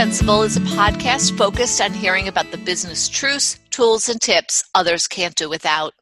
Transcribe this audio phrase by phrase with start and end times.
[0.00, 5.06] Indispensable is a podcast focused on hearing about the business truths, tools, and tips others
[5.06, 5.92] can't do without.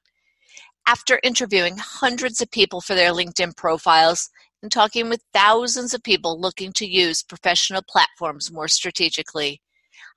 [0.87, 4.31] After interviewing hundreds of people for their LinkedIn profiles
[4.63, 9.61] and talking with thousands of people looking to use professional platforms more strategically,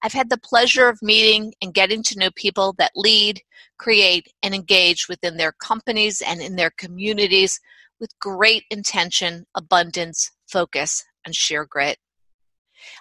[0.04, 3.41] I've had the pleasure of meeting and getting to know people that lead,
[3.79, 7.59] create, and engage within their companies and in their communities
[7.99, 11.98] with great intention, abundance, focus, and sheer grit.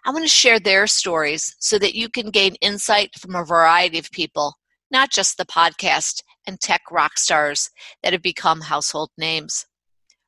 [0.05, 3.99] I want to share their stories so that you can gain insight from a variety
[3.99, 4.55] of people,
[4.91, 7.71] not just the podcast and tech rock stars
[8.03, 9.67] that have become household names.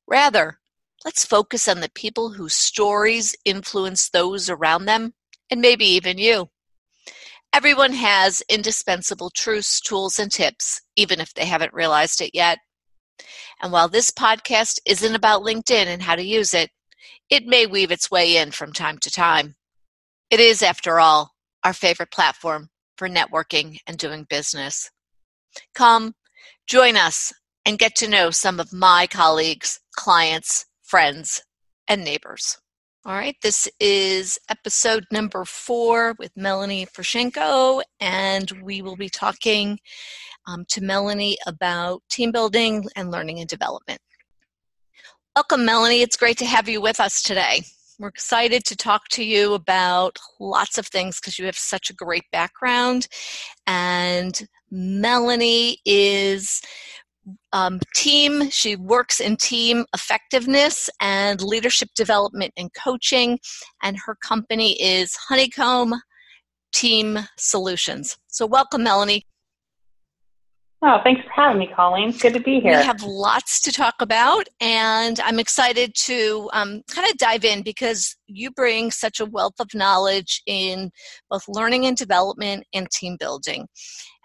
[0.06, 0.58] Rather,
[1.04, 5.14] let's focus on the people whose stories influence those around them
[5.50, 6.50] and maybe even you.
[7.54, 12.58] Everyone has indispensable truths, tools, and tips, even if they haven't realized it yet.
[13.62, 16.70] And while this podcast isn't about LinkedIn and how to use it,
[17.30, 19.54] it may weave its way in from time to time.
[20.32, 24.90] It is, after all, our favorite platform for networking and doing business.
[25.74, 26.14] Come,
[26.66, 27.34] join us,
[27.66, 31.42] and get to know some of my colleagues, clients, friends,
[31.86, 32.56] and neighbors.
[33.04, 39.78] All right, this is episode number four with Melanie Forshenko, and we will be talking
[40.46, 44.00] um, to Melanie about team building and learning and development.
[45.36, 46.00] Welcome, Melanie.
[46.00, 47.64] It's great to have you with us today.
[48.02, 51.94] We're excited to talk to you about lots of things because you have such a
[51.94, 53.06] great background.
[53.68, 56.60] And Melanie is
[57.52, 58.50] um, team.
[58.50, 63.38] She works in team effectiveness and leadership development and coaching.
[63.84, 65.94] And her company is Honeycomb
[66.74, 68.18] Team Solutions.
[68.26, 69.24] So, welcome, Melanie.
[70.84, 72.08] Oh, thanks for having me, Colleen.
[72.08, 72.76] It's Good to be here.
[72.76, 77.62] We have lots to talk about, and I'm excited to um, kind of dive in
[77.62, 80.90] because you bring such a wealth of knowledge in
[81.30, 83.68] both learning and development and team building.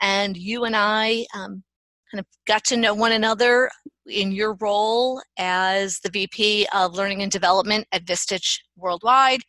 [0.02, 1.64] And you and I um,
[2.12, 3.70] kind of got to know one another
[4.08, 9.42] in your role as the VP of Learning and Development at Vistage Worldwide.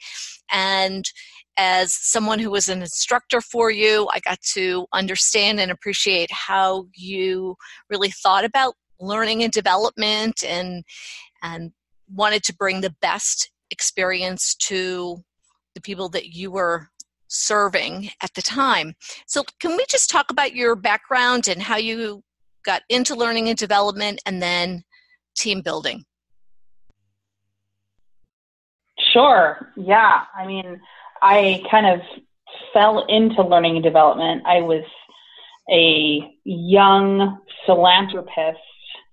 [0.51, 1.05] And
[1.59, 6.87] as someone who was an instructor for you, I got to understand and appreciate how
[6.95, 7.57] you
[7.91, 10.85] really thought about learning and development and
[11.43, 11.73] and
[12.15, 15.23] wanted to bring the best experience to
[15.75, 16.89] the people that you were
[17.27, 18.95] serving at the time.
[19.27, 22.23] So, can we just talk about your background and how you
[22.65, 24.83] got into learning and development and then
[25.37, 26.05] team building?
[29.13, 29.73] Sure.
[29.77, 30.25] Yeah.
[30.37, 30.81] I mean,
[31.23, 32.01] I kind of
[32.73, 34.43] fell into learning and development.
[34.47, 34.85] I was
[35.71, 38.59] a young philanthropist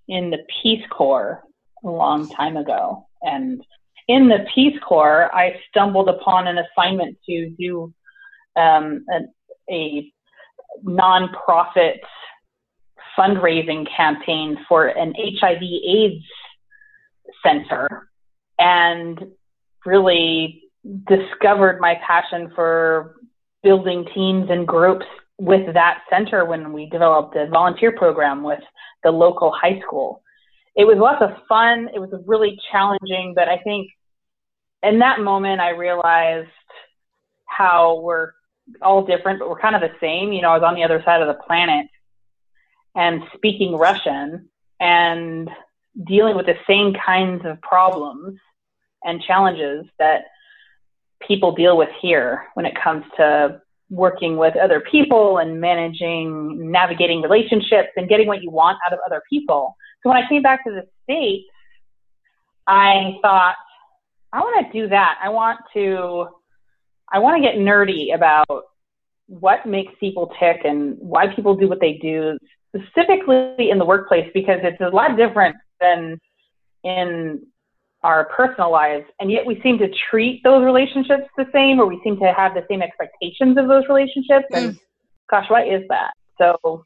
[0.08, 1.44] in the Peace Corps
[1.84, 3.08] a long time ago.
[3.22, 3.62] And
[4.08, 7.94] in the Peace Corps, I stumbled upon an assignment to do
[8.56, 10.12] um, a, a
[10.86, 12.00] nonprofit
[13.18, 16.24] fundraising campaign for an HIV AIDS
[17.44, 18.10] center
[18.60, 19.20] and
[19.86, 20.62] really
[21.08, 23.16] discovered my passion for
[23.64, 25.06] building teams and groups
[25.38, 28.62] with that center when we developed a volunteer program with
[29.04, 30.22] the local high school.
[30.76, 31.90] It was lots of fun.
[31.94, 33.90] It was really challenging, but I think
[34.84, 36.50] in that moment I realized
[37.46, 38.32] how we're
[38.82, 40.32] all different, but we're kind of the same.
[40.32, 41.88] You know, I was on the other side of the planet
[42.96, 45.50] and speaking Russian and
[46.06, 48.40] dealing with the same kinds of problems
[49.04, 50.26] and challenges that
[51.26, 57.22] people deal with here when it comes to working with other people and managing, navigating
[57.22, 59.76] relationships and getting what you want out of other people.
[60.02, 61.48] So when I came back to the States,
[62.68, 63.56] I thought,
[64.34, 65.20] I want to do that.
[65.24, 66.28] I want to,
[67.12, 68.64] I want to get nerdy about
[69.28, 72.38] what makes people tick and why people do what they do,
[72.76, 76.20] specifically in the workplace, because it's a lot different than
[76.84, 77.42] in
[78.06, 82.00] our personal lives, and yet we seem to treat those relationships the same, or we
[82.04, 84.46] seem to have the same expectations of those relationships.
[84.54, 84.80] And mm.
[85.30, 86.12] gosh, what is that?
[86.38, 86.86] So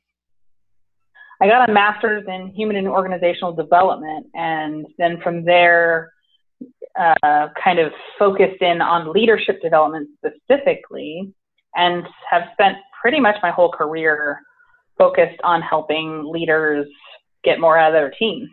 [1.42, 6.14] I got a master's in human and organizational development, and then from there,
[6.98, 11.34] uh, kind of focused in on leadership development specifically,
[11.76, 14.40] and have spent pretty much my whole career
[14.98, 16.88] focused on helping leaders
[17.44, 18.50] get more out of their teams.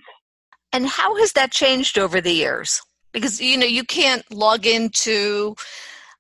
[0.73, 2.81] And how has that changed over the years?
[3.13, 5.55] Because you know you can't log into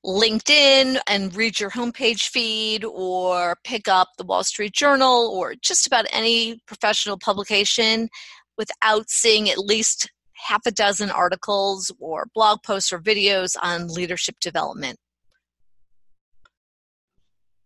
[0.04, 5.86] LinkedIn and read your homepage feed or pick up the Wall Street Journal or just
[5.86, 8.08] about any professional publication
[8.56, 14.36] without seeing at least half a dozen articles or blog posts or videos on leadership
[14.40, 14.98] development.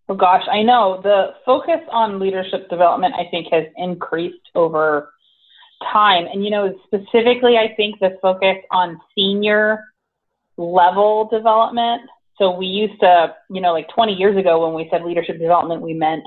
[0.08, 3.14] Oh gosh, I know the focus on leadership development.
[3.14, 5.12] I think has increased over
[5.92, 9.84] time, and you know specifically, I think the focus on senior
[10.56, 12.02] level development.
[12.36, 15.82] So we used to, you know, like 20 years ago when we said leadership development,
[15.82, 16.22] we meant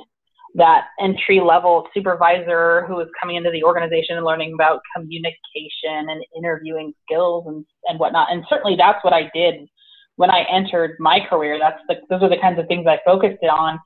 [0.56, 6.24] that entry level supervisor who was coming into the organization and learning about communication and
[6.38, 8.32] interviewing skills and, and whatnot.
[8.32, 9.68] And certainly that's what I did
[10.16, 11.58] when I entered my career.
[11.60, 13.80] That's the, those are the kinds of things I focused on.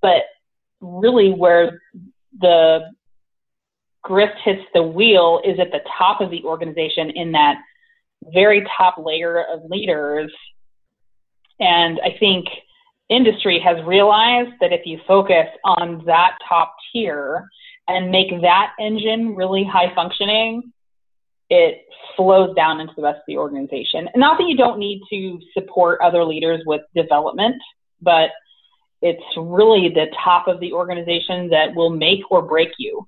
[0.00, 0.22] But
[0.80, 1.80] really where
[2.40, 2.80] the
[4.08, 7.58] grist hits the wheel is at the top of the organization in that
[8.32, 10.32] very top layer of leaders.
[11.60, 12.46] And I think
[13.10, 17.46] industry has realized that if you focus on that top tier
[17.86, 20.72] and make that engine really high functioning,
[21.50, 21.84] it
[22.16, 24.08] flows down into the rest of the organization.
[24.12, 27.56] And not that you don't need to support other leaders with development,
[28.00, 28.30] but
[29.02, 33.06] it's really the top of the organization that will make or break you.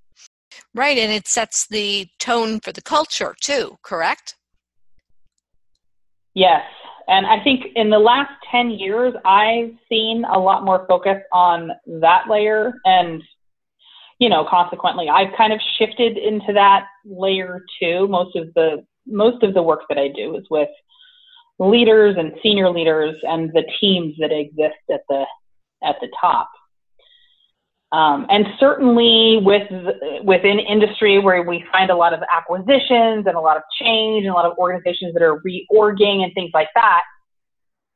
[0.74, 4.36] Right, and it sets the tone for the culture too, correct?
[6.34, 6.62] Yes,
[7.10, 11.72] and I think in the last 10 years, I've seen a lot more focus on
[12.00, 12.72] that layer.
[12.84, 13.20] And,
[14.20, 18.06] you know, consequently, I've kind of shifted into that layer too.
[18.06, 20.68] Most of the, most of the work that I do is with
[21.58, 25.24] leaders and senior leaders and the teams that exist at the,
[25.82, 26.48] at the top.
[27.92, 29.68] Um, and certainly with
[30.24, 34.30] within industry where we find a lot of acquisitions and a lot of change and
[34.30, 37.02] a lot of organizations that are reorging and things like that,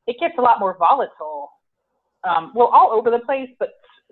[0.05, 1.49] it gets a lot more volatile.
[2.27, 3.69] Um, well, all over the place, but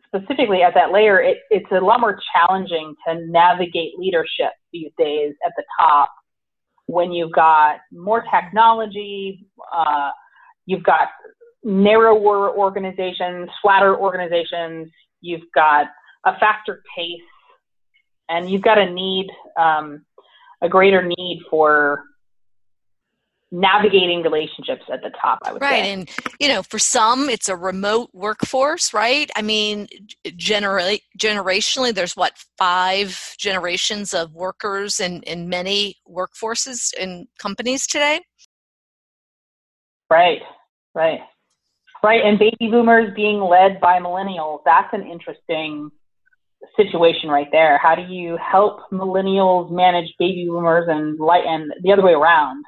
[0.08, 5.34] specifically at that layer, it, it's a lot more challenging to navigate leadership these days
[5.46, 6.10] at the top
[6.88, 10.10] when you've got more technology, uh,
[10.66, 11.10] you've got
[11.64, 14.90] narrower organizations, flatter organizations,
[15.24, 15.88] you've got
[16.26, 17.22] a faster pace,
[18.30, 19.28] and you've got a need,
[19.58, 20.06] um,
[20.62, 22.04] a greater need for
[23.56, 25.70] navigating relationships at the top i would say.
[25.70, 25.94] right say.
[25.94, 26.10] and
[26.40, 29.88] you know for some it's a remote workforce right i mean
[30.36, 38.20] generally generationally there's what five generations of workers in in many workforces in companies today
[40.10, 40.42] right
[40.96, 41.20] right
[42.04, 44.60] Right, and baby boomers being led by millennials.
[44.66, 45.90] That's an interesting
[46.76, 47.78] situation right there.
[47.78, 52.66] How do you help millennials manage baby boomers and light and the other way around?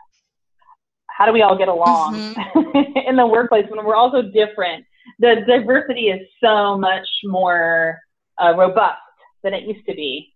[1.07, 2.99] How do we all get along mm-hmm.
[3.07, 4.85] in the workplace when we're all so different?
[5.19, 7.99] The diversity is so much more
[8.41, 8.97] uh, robust
[9.43, 10.33] than it used to be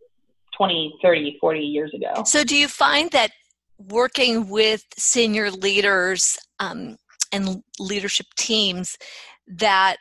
[0.58, 2.24] 20, 30, 40 years ago.
[2.26, 3.32] So, do you find that
[3.78, 6.98] working with senior leaders um,
[7.32, 8.98] and leadership teams
[9.48, 9.98] that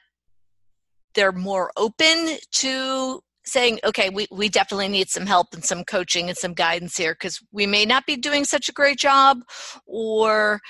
[1.14, 6.28] they're more open to saying, okay, we, we definitely need some help and some coaching
[6.28, 9.38] and some guidance here because we may not be doing such a great job?
[9.86, 10.60] Or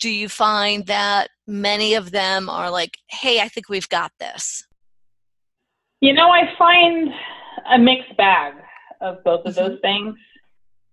[0.00, 4.66] do you find that many of them are like, hey, I think we've got this?
[6.00, 7.08] You know, I find
[7.72, 8.54] a mixed bag
[9.00, 9.68] of both of mm-hmm.
[9.68, 10.14] those things.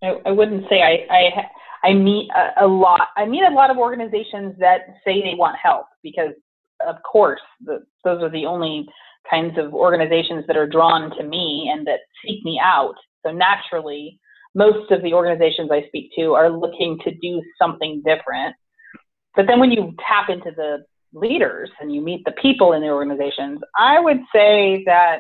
[0.03, 1.45] I, I wouldn't say I, I
[1.83, 3.07] I meet a, a lot.
[3.17, 6.33] I meet a lot of organizations that say they want help because,
[6.85, 8.87] of course, the, those are the only
[9.29, 12.95] kinds of organizations that are drawn to me and that seek me out.
[13.25, 14.19] So naturally,
[14.55, 18.55] most of the organizations I speak to are looking to do something different.
[19.35, 20.83] But then when you tap into the
[21.13, 25.19] leaders and you meet the people in the organizations, I would say that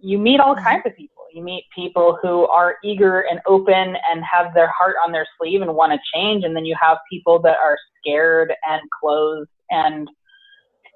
[0.00, 4.22] you meet all kinds of people you meet people who are eager and open and
[4.32, 6.44] have their heart on their sleeve and want to change.
[6.44, 10.08] And then you have people that are scared and closed and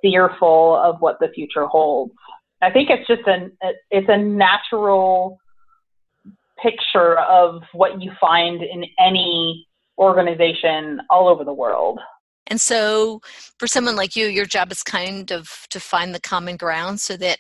[0.01, 2.15] fearful of what the future holds.
[2.63, 3.53] I think it's just an
[3.91, 5.39] it's a natural
[6.63, 9.67] picture of what you find in any
[9.99, 12.01] organization all over the world.
[12.47, 13.21] And so,
[13.59, 17.17] for someone like you, your job is kind of to find the common ground so
[17.17, 17.39] that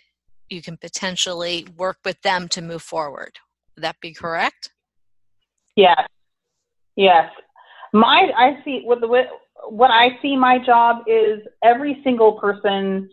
[0.51, 3.33] you can potentially work with them to move forward.
[3.75, 4.71] Would that be correct?
[5.77, 6.07] Yes.
[6.97, 7.31] Yes.
[7.93, 9.25] My I see what the
[9.69, 13.09] what I see my job is every single person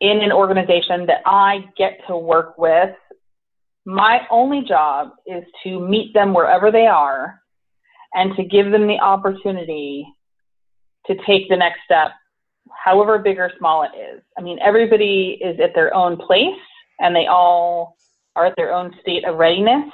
[0.00, 2.90] in an organization that I get to work with
[3.86, 7.40] my only job is to meet them wherever they are
[8.14, 10.06] and to give them the opportunity
[11.06, 12.10] to take the next step
[12.84, 14.22] however big or small it is.
[14.38, 16.58] I mean, everybody is at their own place
[16.98, 17.96] and they all
[18.36, 19.90] are at their own state of readiness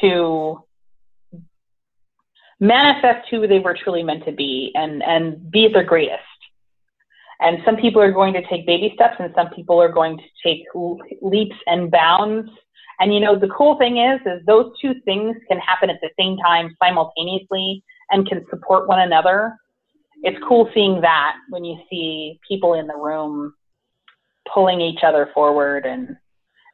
[0.00, 0.62] to
[2.60, 6.22] manifest who they were truly meant to be and, and be at their greatest.
[7.40, 10.24] And some people are going to take baby steps and some people are going to
[10.44, 10.64] take
[11.22, 12.50] leaps and bounds.
[12.98, 16.10] And you know, the cool thing is, is those two things can happen at the
[16.18, 19.56] same time simultaneously and can support one another.
[20.22, 23.54] It's cool seeing that when you see people in the room
[24.52, 26.16] pulling each other forward and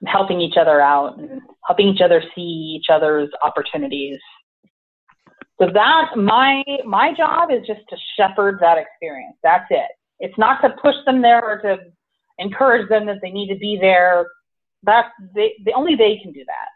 [0.07, 4.19] helping each other out and helping each other see each other's opportunities.
[5.61, 9.37] So that my my job is just to shepherd that experience.
[9.43, 9.91] That's it.
[10.19, 11.77] It's not to push them there or to
[12.39, 14.27] encourage them that they need to be there.
[14.83, 16.74] That they, they only they can do that.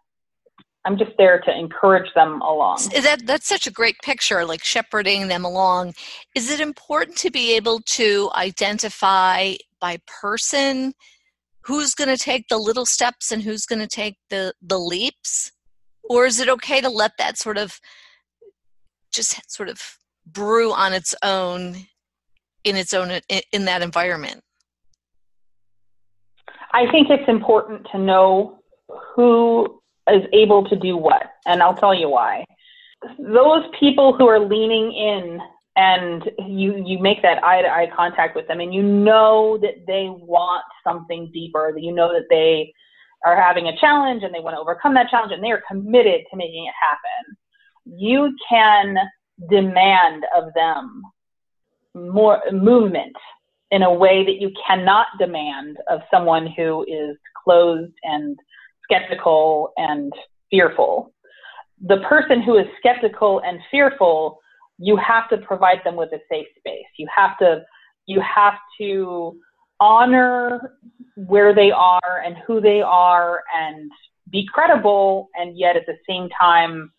[0.89, 2.79] I'm just there to encourage them along.
[3.03, 5.93] That that's such a great picture, like shepherding them along.
[6.35, 10.95] Is it important to be able to identify by person
[11.65, 15.53] who's going to take the little steps and who's going to take the the leaps,
[16.09, 17.79] or is it okay to let that sort of
[19.13, 19.83] just sort of
[20.25, 21.77] brew on its own
[22.65, 24.41] in its own in, in that environment?
[26.73, 28.61] I think it's important to know
[29.15, 32.45] who is able to do what, and I'll tell you why.
[33.19, 35.41] Those people who are leaning in
[35.79, 39.87] and you you make that eye to eye contact with them and you know that
[39.87, 42.73] they want something deeper that you know that they
[43.25, 46.23] are having a challenge and they want to overcome that challenge and they are committed
[46.29, 47.37] to making it happen
[47.97, 48.97] you can
[49.49, 51.03] demand of them
[51.95, 53.15] more movement
[53.71, 58.37] in a way that you cannot demand of someone who is closed and
[58.89, 60.13] skeptical and
[60.51, 61.13] fearful.
[61.81, 64.39] The person who is skeptical and fearful,
[64.79, 66.87] you have to provide them with a safe space.
[66.97, 67.63] You have to
[68.07, 69.37] you have to
[69.81, 70.75] honor
[71.15, 73.91] where they are and who they are and
[74.31, 76.91] be credible and yet at the same time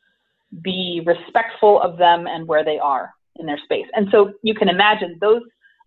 [0.63, 3.86] be respectful of them and where they are in their space.
[3.96, 5.41] And so you can imagine those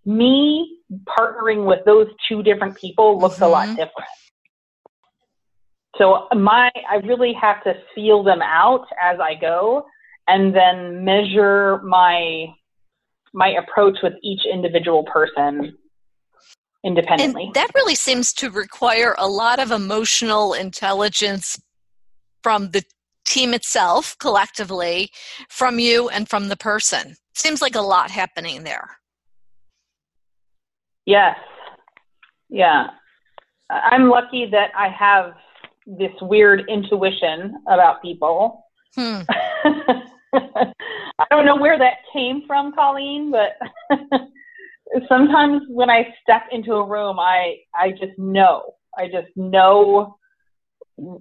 [0.05, 3.45] me partnering with those two different people looks mm-hmm.
[3.45, 3.77] a lot mm-hmm.
[3.77, 4.11] different.
[6.03, 9.87] So my I really have to feel them out as I go
[10.27, 12.47] and then measure my
[13.33, 15.79] my approach with each individual person
[16.85, 17.45] independently.
[17.45, 21.61] And that really seems to require a lot of emotional intelligence
[22.43, 22.83] from the
[23.25, 25.09] team itself collectively,
[25.49, 27.15] from you and from the person.
[27.37, 28.99] Seems like a lot happening there.
[31.07, 31.37] Yes.
[32.49, 32.89] Yeah.
[33.71, 35.35] I'm lucky that I have
[35.87, 38.65] this weird intuition about people.
[38.95, 39.21] Hmm.
[40.35, 43.57] I don't know where that came from, Colleen, but
[45.09, 48.75] sometimes when I step into a room, I I just know.
[48.97, 50.17] I just know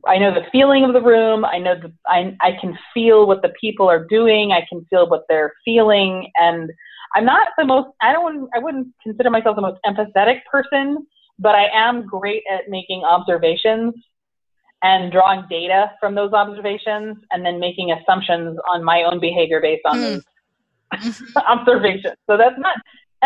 [0.08, 1.46] I know the feeling of the room.
[1.46, 4.52] I know the, I, I can feel what the people are doing.
[4.52, 6.30] I can feel what they're feeling.
[6.36, 6.70] And
[7.16, 11.08] I'm not the most, I don't, I wouldn't consider myself the most empathetic person,
[11.40, 13.94] but I am great at making observations
[14.84, 19.84] and drawing data from those observations and then making assumptions on my own behavior based
[19.86, 20.02] on mm.
[20.02, 20.24] those
[20.94, 21.38] mm-hmm.
[21.48, 22.16] observations.
[22.28, 22.78] So that's not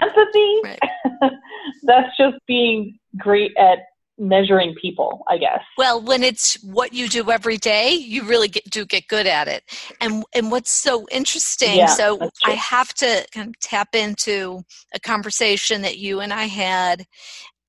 [0.01, 0.59] empathy.
[0.63, 0.79] Right.
[1.83, 3.79] that's just being great at
[4.17, 5.61] measuring people, I guess.
[5.77, 9.47] Well, when it's what you do every day, you really get, do get good at
[9.47, 9.63] it.
[9.99, 14.99] And and what's so interesting, yeah, so I have to kind of tap into a
[14.99, 17.05] conversation that you and I had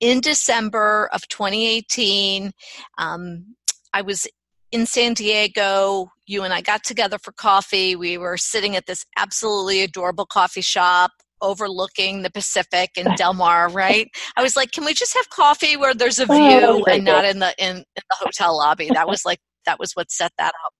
[0.01, 2.53] in December of 2018.
[2.99, 3.56] Um,
[3.97, 4.27] I was
[4.73, 6.13] in San Diego.
[6.27, 7.97] You and I got together for coffee.
[7.97, 13.69] We were sitting at this absolutely adorable coffee shop overlooking the Pacific in Del Mar,
[13.71, 14.11] right?
[14.37, 17.25] I was like, can we just have coffee where there's a oh, view and not
[17.25, 18.91] in the in, in the hotel lobby?
[18.93, 20.75] That was like that was what set that up.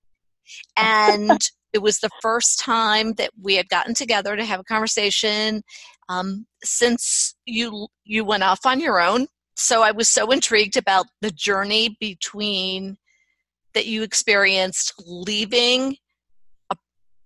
[0.77, 1.41] And
[1.73, 5.63] it was the first time that we had gotten together to have a conversation
[6.11, 9.27] um, since you you went off on your own.
[9.57, 12.99] So I was so intrigued about the journey between
[13.77, 15.99] that you experienced leaving
[16.71, 16.77] a,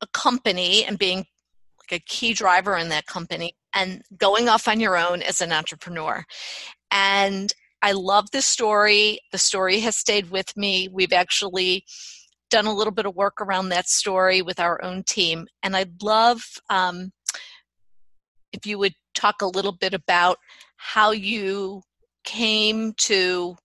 [0.01, 4.81] a company and being like a key driver in that company and going off on
[4.81, 6.25] your own as an entrepreneur.
[6.91, 7.53] And
[7.83, 9.21] I love this story.
[9.31, 10.89] The story has stayed with me.
[10.93, 11.85] We've actually
[12.51, 15.47] done a little bit of work around that story with our own team.
[15.63, 17.13] And I'd love um,
[18.53, 20.39] if you would talk a little bit about
[20.79, 21.83] how you
[22.25, 23.57] came to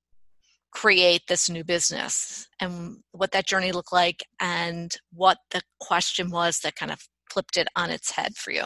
[0.76, 6.60] create this new business and what that journey looked like and what the question was
[6.60, 7.00] that kind of
[7.32, 8.64] flipped it on its head for you?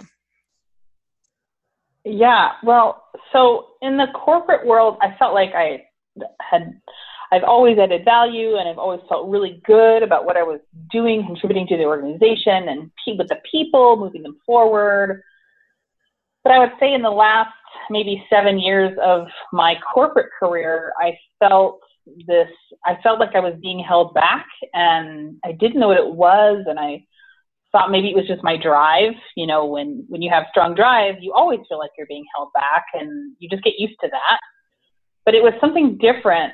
[2.03, 5.83] Yeah, well, so in the corporate world, I felt like I
[6.41, 6.81] had,
[7.31, 10.59] I've always added value and I've always felt really good about what I was
[10.91, 15.21] doing, contributing to the organization and with the people, moving them forward.
[16.43, 17.53] but I would say in the last
[17.91, 21.81] maybe seven years of my corporate career, I felt
[22.27, 22.49] this,
[22.85, 26.65] I felt like I was being held back and I didn't know what it was.
[26.67, 27.05] And I
[27.71, 29.13] thought maybe it was just my drive.
[29.35, 32.49] You know, when, when you have strong drive, you always feel like you're being held
[32.53, 34.39] back and you just get used to that.
[35.25, 36.53] But it was something different.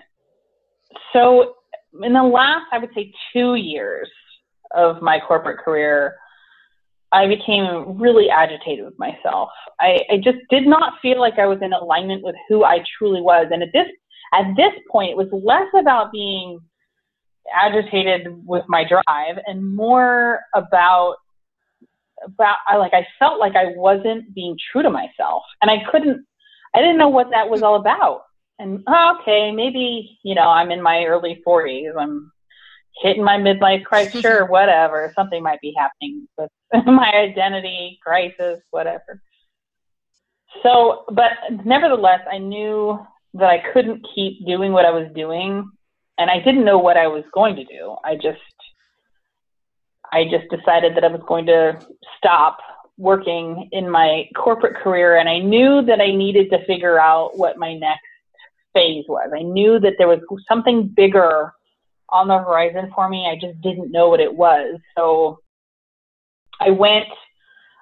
[1.14, 1.56] So
[2.04, 4.10] in the last, I would say two years
[4.74, 6.16] of my corporate career,
[7.12, 9.50] I became really agitated with myself.
[9.80, 13.22] I, I just did not feel like I was in alignment with who I truly
[13.22, 13.48] was.
[13.52, 13.88] And at this
[14.34, 16.60] at this point, it was less about being
[17.54, 21.16] agitated with my drive and more about
[22.24, 26.26] about I like I felt like I wasn't being true to myself, and I couldn't.
[26.74, 28.24] I didn't know what that was all about.
[28.60, 31.92] And oh, okay, maybe you know I'm in my early 40s.
[32.00, 32.32] I'm
[33.02, 35.12] hitting my midlife crisis, sure, whatever.
[35.16, 36.50] Something might be happening with
[36.86, 39.22] my identity crisis, whatever.
[40.64, 41.32] So, but
[41.66, 42.98] nevertheless, I knew
[43.36, 45.70] that I couldn't keep doing what I was doing,
[46.18, 47.96] and I didn't know what I was going to do.
[48.04, 48.40] I just,
[50.12, 51.80] I just decided that I was going to
[52.18, 52.58] stop
[52.98, 57.58] working in my corporate career, and I knew that I needed to figure out what
[57.58, 58.02] my next
[58.74, 59.32] phase was.
[59.36, 61.52] I knew that there was something bigger
[62.10, 63.28] on the horizon for me.
[63.28, 64.80] I just didn't know what it was.
[64.96, 65.40] So
[66.60, 67.06] I went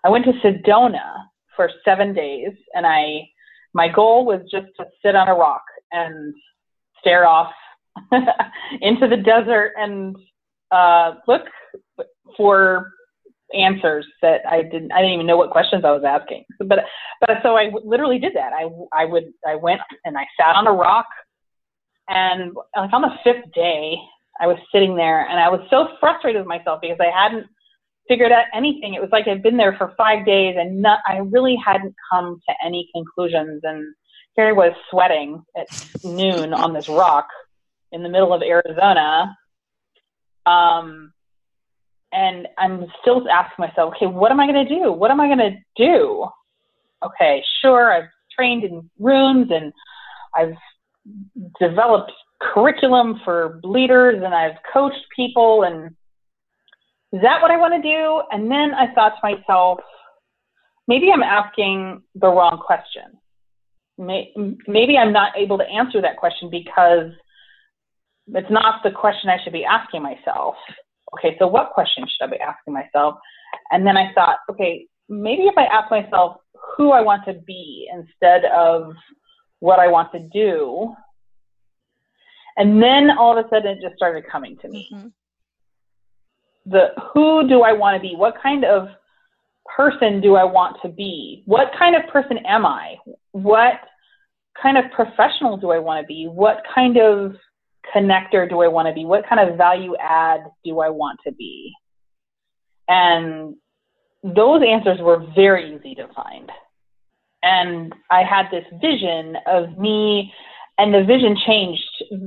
[0.05, 3.27] I went to Sedona for seven days and I
[3.73, 6.33] my goal was just to sit on a rock and
[6.99, 7.51] stare off
[8.81, 10.15] into the desert and
[10.71, 11.41] uh, look
[12.37, 12.91] for
[13.53, 16.43] answers that I didn't I didn't even know what questions I was asking.
[16.59, 16.79] But
[17.19, 18.51] but so I literally did that.
[18.53, 21.05] I I would I went and I sat on a rock
[22.07, 23.95] and like on the fifth day
[24.39, 27.45] I was sitting there and I was so frustrated with myself because I hadn't
[28.07, 28.93] figured out anything.
[28.93, 32.39] It was like I'd been there for five days and not, I really hadn't come
[32.47, 33.61] to any conclusions.
[33.63, 33.93] And
[34.35, 35.67] here I was sweating at
[36.03, 37.27] noon on this rock
[37.91, 39.35] in the middle of Arizona.
[40.45, 41.13] Um,
[42.11, 44.91] and I'm still asking myself, okay, what am I going to do?
[44.91, 46.27] What am I going to do?
[47.03, 49.73] Okay, sure, I've trained in rooms and
[50.35, 50.55] I've
[51.59, 55.95] developed curriculum for leaders and I've coached people and
[57.13, 58.21] is that what I want to do?
[58.31, 59.79] And then I thought to myself,
[60.87, 63.03] maybe I'm asking the wrong question.
[63.97, 67.11] Maybe I'm not able to answer that question because
[68.27, 70.55] it's not the question I should be asking myself.
[71.13, 73.15] Okay, so what question should I be asking myself?
[73.69, 76.37] And then I thought, okay, maybe if I ask myself
[76.75, 78.93] who I want to be instead of
[79.59, 80.95] what I want to do,
[82.57, 84.89] and then all of a sudden it just started coming to me.
[84.91, 85.07] Mm-hmm.
[86.65, 88.15] The who do I want to be?
[88.15, 88.87] What kind of
[89.75, 91.43] person do I want to be?
[91.45, 92.95] What kind of person am I?
[93.31, 93.75] What
[94.61, 96.25] kind of professional do I want to be?
[96.25, 97.35] What kind of
[97.95, 99.05] connector do I want to be?
[99.05, 101.73] What kind of value add do I want to be?
[102.87, 103.55] And
[104.23, 106.49] those answers were very easy to find.
[107.41, 110.31] And I had this vision of me
[110.77, 111.83] and the vision changed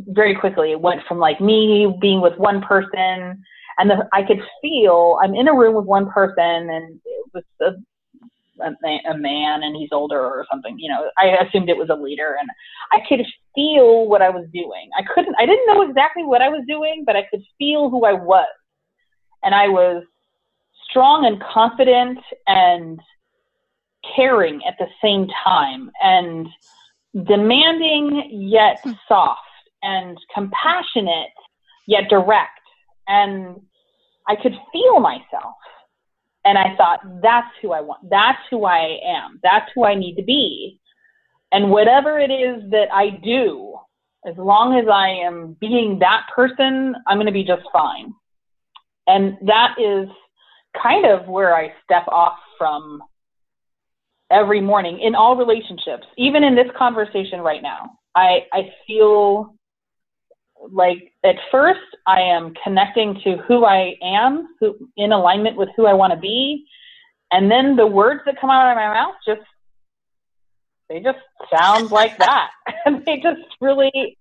[0.08, 0.72] very quickly.
[0.72, 3.42] It went from like me being with one person,
[3.78, 7.44] and the, I could feel I'm in a room with one person, and it was
[7.60, 7.72] a,
[8.64, 10.78] a, man, and he's older or something.
[10.78, 12.48] You know, I assumed it was a leader, and
[12.92, 14.90] I could feel what I was doing.
[14.98, 18.04] I couldn't, I didn't know exactly what I was doing, but I could feel who
[18.04, 18.48] I was,
[19.42, 20.04] and I was
[20.88, 23.00] strong and confident and
[24.14, 26.48] caring at the same time, and
[27.26, 29.40] demanding yet soft
[29.82, 31.32] and compassionate
[31.86, 32.55] yet direct.
[33.08, 33.60] And
[34.28, 35.54] I could feel myself.
[36.44, 38.08] And I thought, that's who I want.
[38.08, 39.40] That's who I am.
[39.42, 40.80] That's who I need to be.
[41.52, 43.76] And whatever it is that I do,
[44.26, 48.12] as long as I am being that person, I'm going to be just fine.
[49.06, 50.08] And that is
[50.80, 53.02] kind of where I step off from
[54.30, 57.90] every morning in all relationships, even in this conversation right now.
[58.14, 59.55] I, I feel
[60.70, 65.86] like at first I am connecting to who I am, who in alignment with who
[65.86, 66.66] I want to be,
[67.30, 69.42] and then the words that come out of my mouth just
[70.88, 71.18] they just
[71.52, 72.50] sound like that.
[72.84, 74.16] and they just really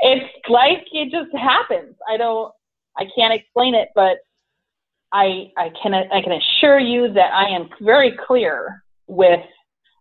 [0.00, 1.96] it's like it just happens.
[2.08, 2.52] I don't
[2.96, 4.18] I can't explain it, but
[5.12, 9.40] I I can I can assure you that I am very clear with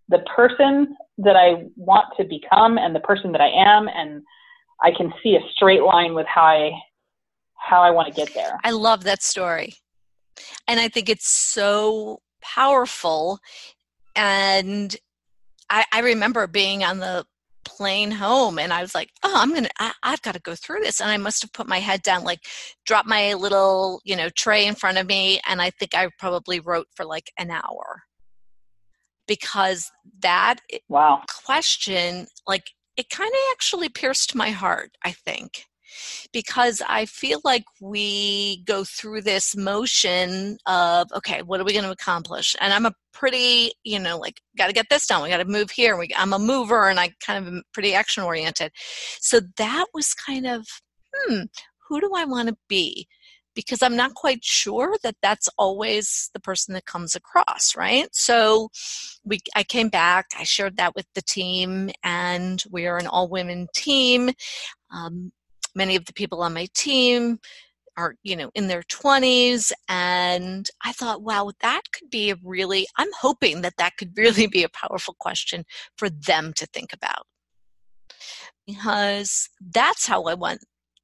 [0.10, 4.22] the person that I want to become and the person that I am and
[4.84, 6.72] I can see a straight line with how I
[7.56, 8.60] how I want to get there.
[8.64, 9.76] I love that story.
[10.68, 13.40] And I think it's so powerful.
[14.16, 14.96] And
[15.70, 17.26] I, I remember being on the
[17.66, 20.82] plane home and i was like oh i'm gonna I, i've got to go through
[20.82, 21.00] this.
[21.00, 22.42] And i must have put my head down like
[22.86, 25.40] dropped my little you know tray in front of me.
[25.48, 28.04] And i think i probably wrote for like an hour.
[29.26, 30.58] Because that
[30.90, 31.24] wow.
[31.46, 32.66] question like
[32.98, 35.66] it kind of actually pierced my heart i think
[36.32, 41.86] because I feel like we go through this motion of, okay, what are we going
[41.86, 42.56] to accomplish?
[42.60, 45.24] And I'm a pretty, you know, like, got to get this done.
[45.24, 45.98] We got to move here.
[45.98, 48.72] We, I'm a mover and I kind of am pretty action oriented.
[49.20, 50.66] So that was kind of,
[51.14, 51.44] hmm,
[51.88, 53.08] who do I want to be?
[53.56, 58.08] Because I'm not quite sure that that's always the person that comes across, right?
[58.12, 58.70] So
[59.24, 63.30] we, I came back, I shared that with the team, and we are an all
[63.30, 64.32] women team.
[64.92, 65.32] Um,
[65.76, 67.40] many of the people on my team
[67.98, 72.88] are you know in their 20s and i thought wow that could be a really
[72.98, 75.64] i'm hoping that that could really be a powerful question
[75.96, 77.26] for them to think about
[78.66, 80.64] because that's how i want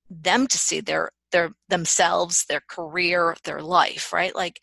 [0.09, 4.35] them to see their their themselves their career their life right?
[4.35, 4.59] Like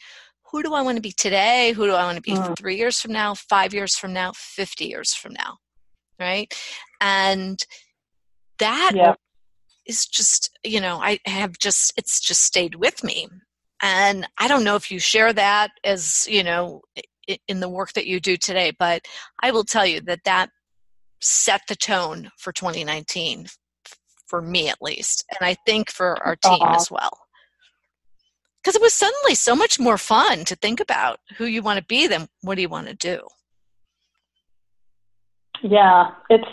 [0.50, 1.72] who do i want to be today?
[1.72, 2.56] Who do i want to be mm.
[2.56, 5.58] 3 years from now 5 years from now 50 years from now
[6.18, 6.52] right?
[7.00, 7.62] And
[8.58, 9.14] that yeah.
[9.86, 13.28] is just you know i have just it's just stayed with me.
[13.82, 16.82] And i don't know if you share that as you know
[17.48, 19.02] in the work that you do today but
[19.42, 20.48] i will tell you that that
[21.20, 23.46] set the tone for 2019
[24.26, 26.76] for me at least and i think for our team uh-huh.
[26.76, 27.18] as well
[28.62, 31.84] because it was suddenly so much more fun to think about who you want to
[31.84, 33.20] be than what do you want to do
[35.62, 36.48] yeah it's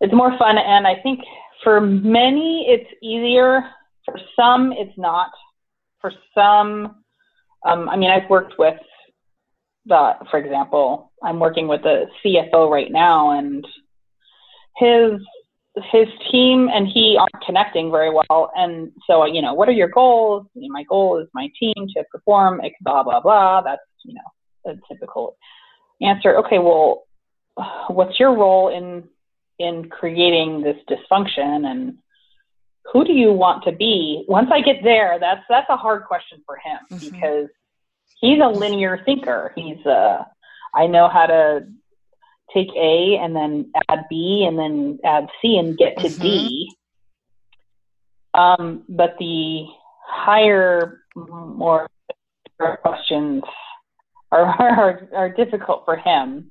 [0.00, 1.20] it's more fun and i think
[1.64, 3.62] for many, it's easier.
[4.04, 5.30] For some, it's not.
[6.00, 7.02] For some,
[7.66, 8.78] um, I mean, I've worked with
[9.86, 13.66] the, for example, I'm working with the CFO right now, and
[14.76, 15.12] his
[15.90, 18.52] his team and he aren't connecting very well.
[18.54, 20.46] And so, you know, what are your goals?
[20.54, 23.62] You know, my goal is my team to perform, blah blah blah.
[23.62, 25.36] That's you know a typical
[26.00, 26.36] answer.
[26.38, 27.04] Okay, well,
[27.88, 29.04] what's your role in
[29.58, 31.98] in creating this dysfunction and
[32.92, 36.42] who do you want to be once i get there that's that's a hard question
[36.44, 37.10] for him mm-hmm.
[37.10, 37.48] because
[38.20, 40.24] he's a linear thinker he's uh
[40.74, 41.60] i know how to
[42.54, 46.22] take a and then add b and then add c and get to mm-hmm.
[46.22, 46.76] d
[48.34, 49.66] um but the
[50.06, 51.88] higher more
[52.82, 53.42] questions
[54.30, 56.50] are are, are difficult for him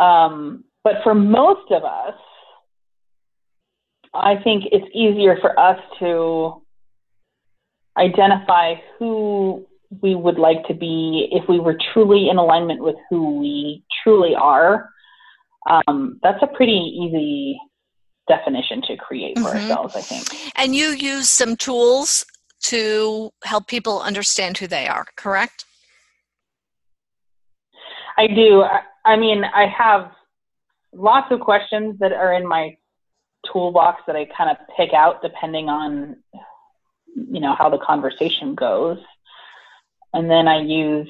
[0.00, 2.14] um but for most of us,
[4.14, 6.62] I think it's easier for us to
[7.98, 9.66] identify who
[10.02, 14.34] we would like to be if we were truly in alignment with who we truly
[14.34, 14.90] are.
[15.68, 17.58] Um, that's a pretty easy
[18.28, 19.70] definition to create for mm-hmm.
[19.70, 20.52] ourselves, I think.
[20.56, 22.24] And you use some tools
[22.62, 25.64] to help people understand who they are, correct?
[28.16, 28.64] I do.
[29.04, 30.10] I mean, I have
[30.92, 32.76] lots of questions that are in my
[33.52, 36.16] toolbox that I kind of pick out depending on
[37.14, 38.98] you know how the conversation goes,
[40.16, 41.08] and then I use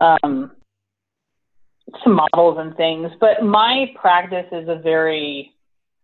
[0.00, 0.52] um,
[2.02, 3.10] some models and things.
[3.20, 5.52] But my practice is a very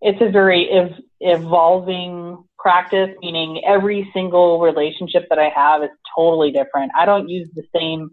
[0.03, 6.51] it's a very ev- evolving practice, meaning every single relationship that I have is totally
[6.51, 6.93] different.
[6.97, 8.11] I don't use the same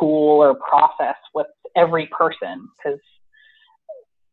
[0.00, 2.98] tool or process with every person because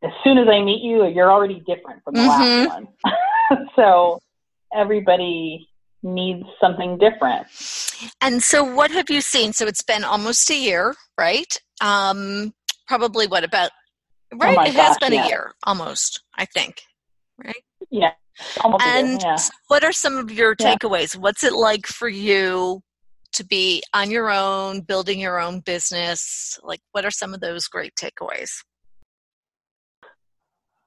[0.01, 2.65] as soon as I meet you, you're already different from the mm-hmm.
[2.65, 3.67] last one.
[3.75, 4.21] so
[4.73, 5.67] everybody
[6.03, 7.47] needs something different.
[8.21, 9.53] And so, what have you seen?
[9.53, 11.55] So it's been almost a year, right?
[11.81, 12.53] Um,
[12.87, 13.71] probably what about
[14.33, 14.57] right?
[14.57, 15.25] Oh it gosh, has been yeah.
[15.25, 16.81] a year almost, I think,
[17.43, 17.63] right?
[17.89, 18.11] Yeah.
[18.63, 19.37] Almost and year, yeah.
[19.67, 21.15] what are some of your takeaways?
[21.15, 21.21] Yeah.
[21.21, 22.81] What's it like for you
[23.33, 26.59] to be on your own, building your own business?
[26.63, 28.49] Like, what are some of those great takeaways?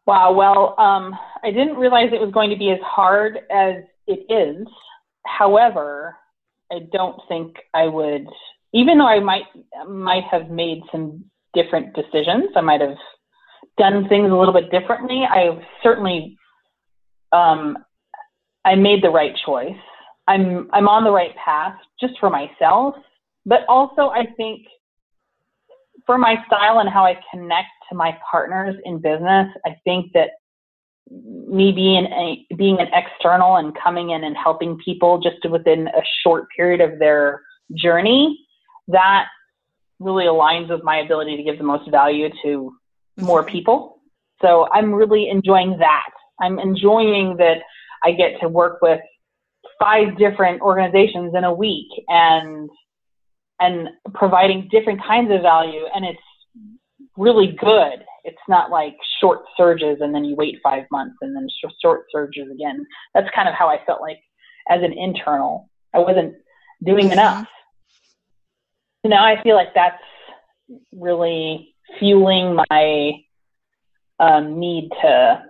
[0.07, 0.33] Wow.
[0.33, 4.67] Well, um, I didn't realize it was going to be as hard as it is.
[5.27, 6.17] However,
[6.73, 8.27] I don't think I would,
[8.73, 9.45] even though I might
[9.87, 12.51] might have made some different decisions.
[12.57, 12.97] I might have
[13.79, 15.23] done things a little bit differently.
[15.29, 16.37] I certainly,
[17.33, 17.79] um,
[18.65, 19.77] I made the right choice.
[20.27, 22.95] I'm I'm on the right path just for myself,
[23.47, 24.67] but also I think
[26.07, 30.31] for my style and how I connect to my partners in business, I think that
[31.11, 36.03] me being a, being an external and coming in and helping people just within a
[36.23, 37.43] short period of their
[37.75, 38.39] journey,
[38.89, 39.27] that
[40.01, 42.75] really aligns with my ability to give the most value to
[43.19, 43.51] more mm-hmm.
[43.51, 44.01] people.
[44.43, 46.11] So I'm really enjoying that.
[46.41, 47.59] I'm enjoying that
[48.03, 49.01] I get to work with
[49.81, 52.69] five different organizations in a week and
[53.61, 56.19] and providing different kinds of value and it's
[57.17, 58.05] really good.
[58.25, 61.47] It's not like short surges and then you wait five months and then
[61.83, 62.87] short surges again.
[63.15, 64.19] That's kind of how I felt like
[64.69, 65.69] as an internal.
[65.93, 66.35] I wasn't
[66.83, 67.13] doing mm-hmm.
[67.13, 67.49] enough.
[69.03, 70.03] So now I feel like that's
[70.93, 73.13] really fueling my
[74.19, 75.43] um, need to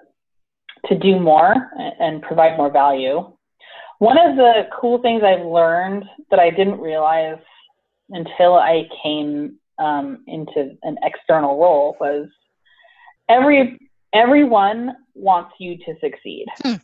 [0.87, 1.55] to do more
[1.99, 3.33] and provide more value.
[4.01, 7.39] One of the cool things I've learned that I didn't realize
[8.11, 12.29] until I came um, into an external role was
[13.29, 13.79] every
[14.13, 16.47] everyone wants you to succeed.
[16.63, 16.75] Hmm.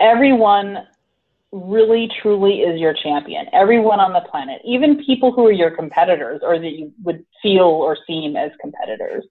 [0.00, 0.86] Everyone
[1.52, 3.46] really truly is your champion.
[3.52, 7.64] Everyone on the planet, even people who are your competitors or that you would feel
[7.64, 9.24] or seem as competitors.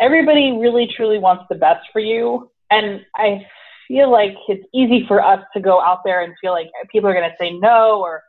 [0.00, 2.50] Everybody really truly wants the best for you.
[2.70, 3.46] And I
[3.88, 7.14] feel like it's easy for us to go out there and feel like people are
[7.14, 8.22] going to say no or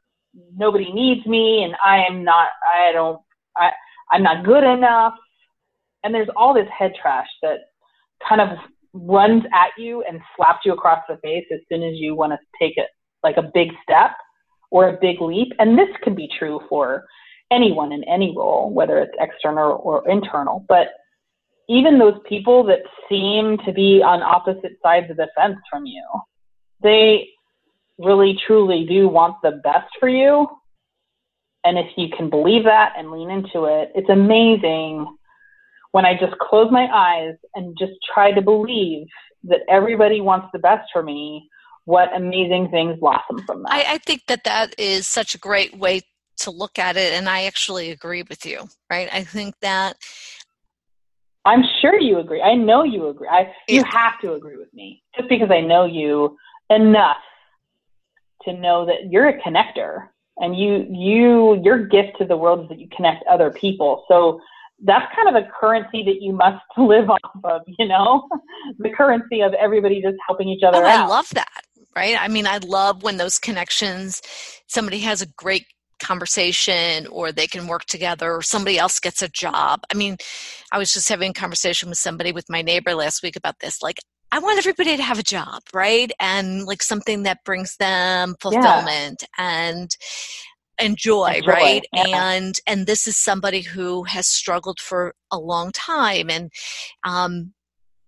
[0.55, 3.21] nobody needs me and I am not, I don't,
[3.57, 3.71] I,
[4.11, 5.13] I'm not good enough.
[6.03, 7.59] And there's all this head trash that
[8.27, 8.57] kind of
[8.93, 12.39] runs at you and slaps you across the face as soon as you want to
[12.59, 12.87] take it
[13.23, 14.11] like a big step
[14.69, 15.53] or a big leap.
[15.59, 17.05] And this can be true for
[17.51, 20.65] anyone in any role, whether it's external or internal.
[20.67, 20.87] But
[21.69, 26.03] even those people that seem to be on opposite sides of the fence from you,
[26.81, 27.27] they
[27.99, 30.47] really truly do want the best for you.
[31.63, 35.05] And if you can believe that and lean into it, it's amazing
[35.91, 39.07] when I just close my eyes and just try to believe
[39.43, 41.49] that everybody wants the best for me,
[41.85, 43.71] what amazing things blossom from that.
[43.71, 46.01] I, I think that that is such a great way
[46.37, 49.09] to look at it, and I actually agree with you, right?
[49.11, 49.97] I think that.
[51.43, 52.41] I'm sure you agree.
[52.41, 53.27] I know you agree.
[53.27, 56.37] I, you have to agree with me just because I know you
[56.69, 57.17] enough
[58.43, 62.69] to know that you're a connector and you you your gift to the world is
[62.69, 64.05] that you connect other people.
[64.07, 64.39] So
[64.83, 68.27] that's kind of a currency that you must live off of, you know,
[68.79, 71.05] the currency of everybody just helping each other oh, out.
[71.05, 71.61] I love that,
[71.95, 72.17] right?
[72.19, 74.21] I mean, I love when those connections,
[74.67, 75.65] somebody has a great
[76.01, 79.81] conversation or they can work together or somebody else gets a job.
[79.91, 80.17] I mean,
[80.71, 83.83] I was just having a conversation with somebody with my neighbor last week about this.
[83.83, 83.99] Like,
[84.33, 86.09] I want everybody to have a job, right?
[86.19, 89.67] And like something that brings them fulfillment yeah.
[89.67, 89.95] and
[90.81, 92.31] and joy, and joy right yeah.
[92.31, 96.51] and and this is somebody who has struggled for a long time and
[97.05, 97.53] um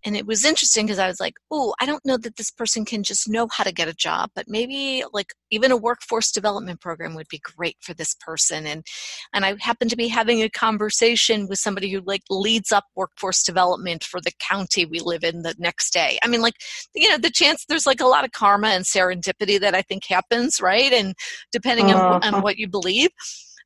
[0.05, 2.83] and it was interesting because I was like, oh, I don't know that this person
[2.83, 6.81] can just know how to get a job, but maybe like even a workforce development
[6.81, 8.67] program would be great for this person.
[8.67, 8.85] And
[9.33, 13.43] and I happened to be having a conversation with somebody who like leads up workforce
[13.43, 16.19] development for the county we live in the next day.
[16.23, 16.55] I mean, like,
[16.93, 20.05] you know, the chance there's like a lot of karma and serendipity that I think
[20.05, 20.91] happens, right?
[20.91, 21.15] And
[21.51, 22.19] depending uh-huh.
[22.23, 23.09] on, on what you believe.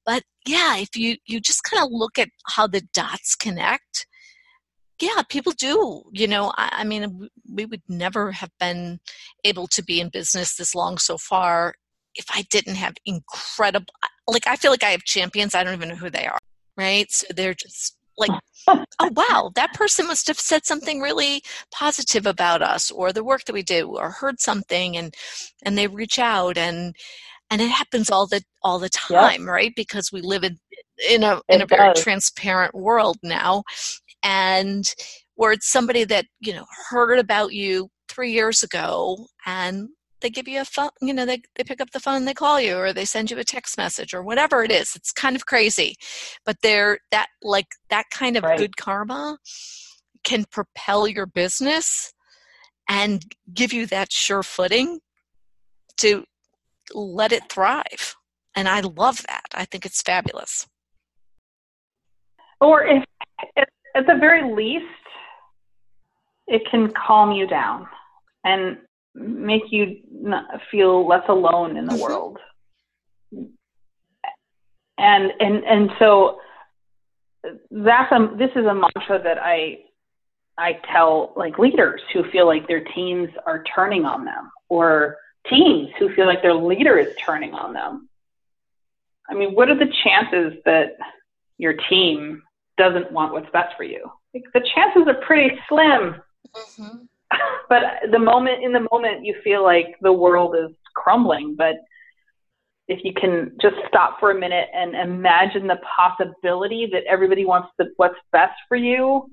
[0.06, 4.08] But yeah, if you you just kind of look at how the dots connect,
[5.00, 6.04] yeah, people do.
[6.12, 9.00] You know, I, I, mean, we would never have been
[9.44, 11.74] able to be in business this long so far
[12.16, 13.94] if I didn't have incredible,
[14.28, 15.54] like, I feel like I have champions.
[15.54, 16.40] I don't even know who they are,
[16.76, 17.10] right?
[17.12, 18.32] So they're just like,
[18.68, 23.46] oh, wow, that person must have said something really positive about us or the work
[23.46, 25.14] that we do or heard something and,
[25.64, 26.96] and they reach out and,
[27.50, 29.50] and it happens all the all the time yep.
[29.50, 30.58] right because we live in
[31.10, 33.64] in a in it a very transparent world now
[34.24, 34.94] and
[35.36, 39.90] where it's somebody that you know heard about you three years ago and
[40.22, 42.34] they give you a phone you know they, they pick up the phone and they
[42.34, 44.96] call you or they send you a text message or whatever it is.
[44.96, 45.96] It's kind of crazy
[46.46, 48.58] but they're that like that kind of right.
[48.58, 49.38] good karma
[50.24, 52.14] can propel your business
[52.90, 55.00] and give you that sure footing
[55.98, 56.26] to
[56.94, 58.16] let it thrive
[58.58, 59.46] and i love that.
[59.54, 60.68] I think it's fabulous.
[62.60, 63.04] Or if
[63.98, 64.86] at the very least,
[66.48, 67.88] it can calm you down
[68.44, 68.78] and
[69.16, 69.98] make you
[70.70, 72.02] feel less alone in the mm-hmm.
[72.02, 72.38] world.
[75.00, 76.40] And and and so
[77.70, 79.80] that's a this is a mantra that I
[80.58, 85.18] I tell like leaders who feel like their teams are turning on them or
[85.50, 88.10] teams who feel like their leader is turning on them.
[89.30, 90.98] I mean, what are the chances that
[91.58, 92.42] your team
[92.78, 94.10] doesn't want what's best for you.
[94.34, 96.16] The chances are pretty slim.
[96.56, 96.98] Mm-hmm.
[97.70, 101.76] but the moment in the moment you feel like the world is crumbling, but
[102.88, 107.68] if you can just stop for a minute and imagine the possibility that everybody wants
[107.78, 109.30] the, what's best for you,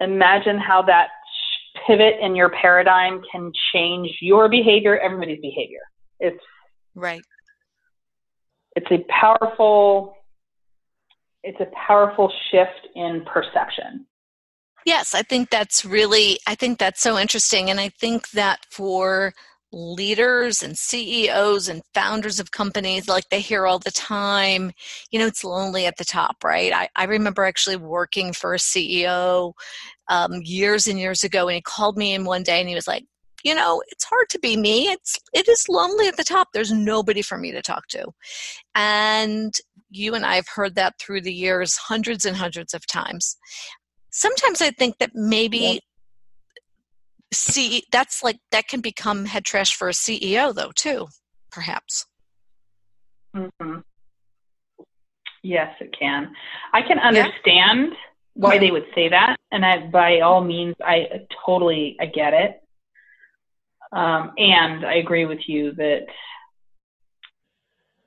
[0.00, 1.08] imagine how that
[1.86, 5.80] pivot in your paradigm can change your behavior, everybody's behavior.
[6.20, 6.42] It's
[6.94, 7.22] right.
[8.76, 10.17] It's a powerful
[11.48, 14.06] it's a powerful shift in perception.
[14.84, 19.32] Yes, I think that's really I think that's so interesting and I think that for
[19.70, 24.72] leaders and CEOs and founders of companies, like they hear all the time,
[25.10, 26.72] you know, it's lonely at the top, right?
[26.72, 29.52] I, I remember actually working for a CEO
[30.08, 32.88] um, years and years ago, and he called me in one day and he was
[32.88, 33.04] like,
[33.44, 34.88] you know, it's hard to be me.
[34.88, 36.48] It's it is lonely at the top.
[36.52, 38.06] There's nobody for me to talk to.
[38.74, 39.54] And
[39.90, 43.36] you and I have heard that through the years hundreds and hundreds of times.
[44.10, 45.80] Sometimes I think that maybe
[47.32, 51.06] see that's like that can become head trash for a CEO though too,
[51.50, 52.06] perhaps.
[53.36, 53.80] Mm-hmm.
[55.42, 56.32] Yes, it can.
[56.72, 57.96] I can understand yeah.
[58.34, 62.60] why they would say that, and I, by all means, I totally I get it.
[63.92, 66.06] Um, and I agree with you that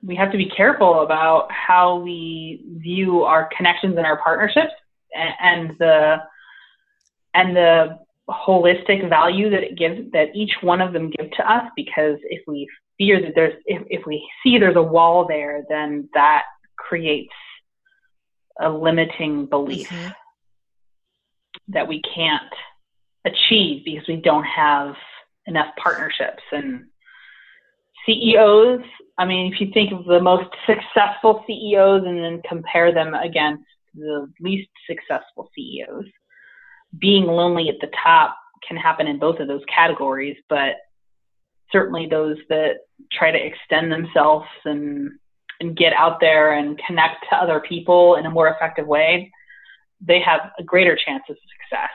[0.02, 4.72] we have to be careful about how we view our connections and our partnerships
[5.14, 6.16] and, and the
[7.34, 11.64] and the holistic value that it gives that each one of them give to us
[11.76, 16.08] because if we fear that there's if, if we see there's a wall there then
[16.14, 16.42] that
[16.76, 17.32] creates
[18.60, 20.10] a limiting belief mm-hmm.
[21.68, 22.52] that we can't
[23.24, 24.94] achieve because we don't have
[25.46, 26.84] enough partnerships and
[28.06, 28.82] CEOs
[29.18, 33.64] I mean if you think of the most successful CEOs and then compare them against
[33.94, 36.06] the least successful CEOs
[36.98, 40.76] being lonely at the top can happen in both of those categories, but
[41.70, 42.76] certainly those that
[43.10, 45.10] try to extend themselves and
[45.60, 49.30] and get out there and connect to other people in a more effective way,
[50.00, 51.90] they have a greater chance of success.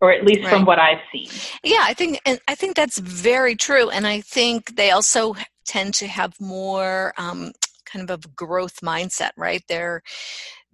[0.00, 0.50] Or at least right.
[0.50, 1.28] from what I've seen.
[1.64, 3.88] Yeah, I think and I think that's very true.
[3.88, 7.52] And I think they also tend to have more um,
[7.86, 9.62] kind of a growth mindset, right?
[9.68, 10.02] They're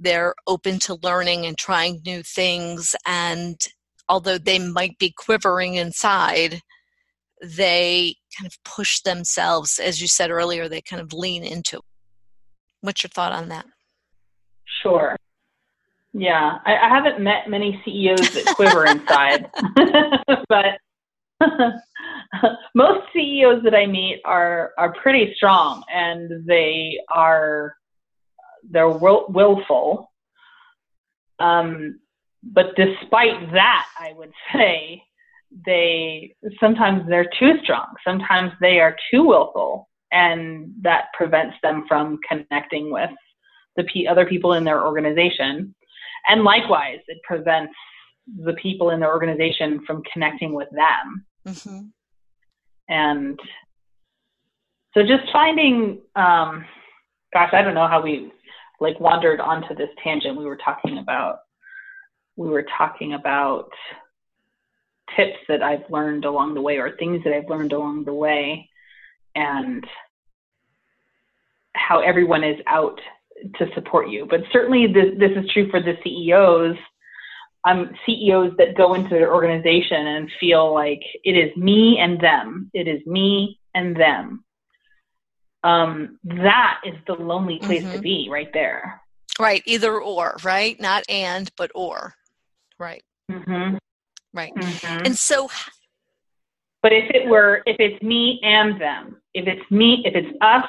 [0.02, 3.56] they're open to learning and trying new things and
[4.08, 6.60] although they might be quivering inside
[7.40, 11.80] they kind of push themselves as you said earlier they kind of lean into
[12.80, 13.66] what's your thought on that
[14.82, 15.16] sure
[16.12, 19.50] yeah i, I haven't met many ceos that quiver inside
[20.48, 20.78] but
[22.74, 27.76] most ceos that i meet are are pretty strong and they are
[28.70, 30.10] they're will, willful.
[31.38, 32.00] Um,
[32.42, 35.02] but despite that, I would say
[35.66, 37.94] they sometimes they're too strong.
[38.06, 43.10] Sometimes they are too willful, and that prevents them from connecting with
[43.76, 45.74] the p- other people in their organization.
[46.28, 47.74] And likewise, it prevents
[48.44, 51.26] the people in the organization from connecting with them.
[51.46, 51.80] Mm-hmm.
[52.88, 53.40] And
[54.94, 56.64] so, just finding, um,
[57.32, 58.32] gosh, I don't know how we
[58.80, 60.38] like wandered onto this tangent.
[60.38, 61.38] We were talking about
[62.36, 63.70] we were talking about
[65.16, 68.68] tips that I've learned along the way or things that I've learned along the way
[69.34, 69.84] and
[71.74, 73.00] how everyone is out
[73.58, 74.26] to support you.
[74.28, 76.76] But certainly this, this is true for the CEOs.
[77.64, 82.70] Um, CEOs that go into their organization and feel like it is me and them.
[82.74, 84.44] It is me and them
[85.64, 87.92] um, that is the lonely place mm-hmm.
[87.92, 89.00] to be right there.
[89.38, 90.78] Right, either or, right?
[90.80, 92.14] Not and, but or.
[92.78, 93.02] Right.
[93.30, 93.76] Mm-hmm.
[94.34, 94.52] Right.
[94.54, 95.06] Mm-hmm.
[95.06, 95.48] And so.
[96.82, 100.64] But if it were, if it's me and them, if it's me, if it's us,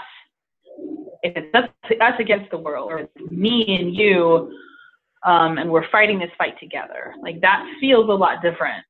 [1.23, 1.69] it's us,
[2.01, 4.51] us against the world, or it's me and you,
[5.25, 8.83] um, and we're fighting this fight together, like that feels a lot different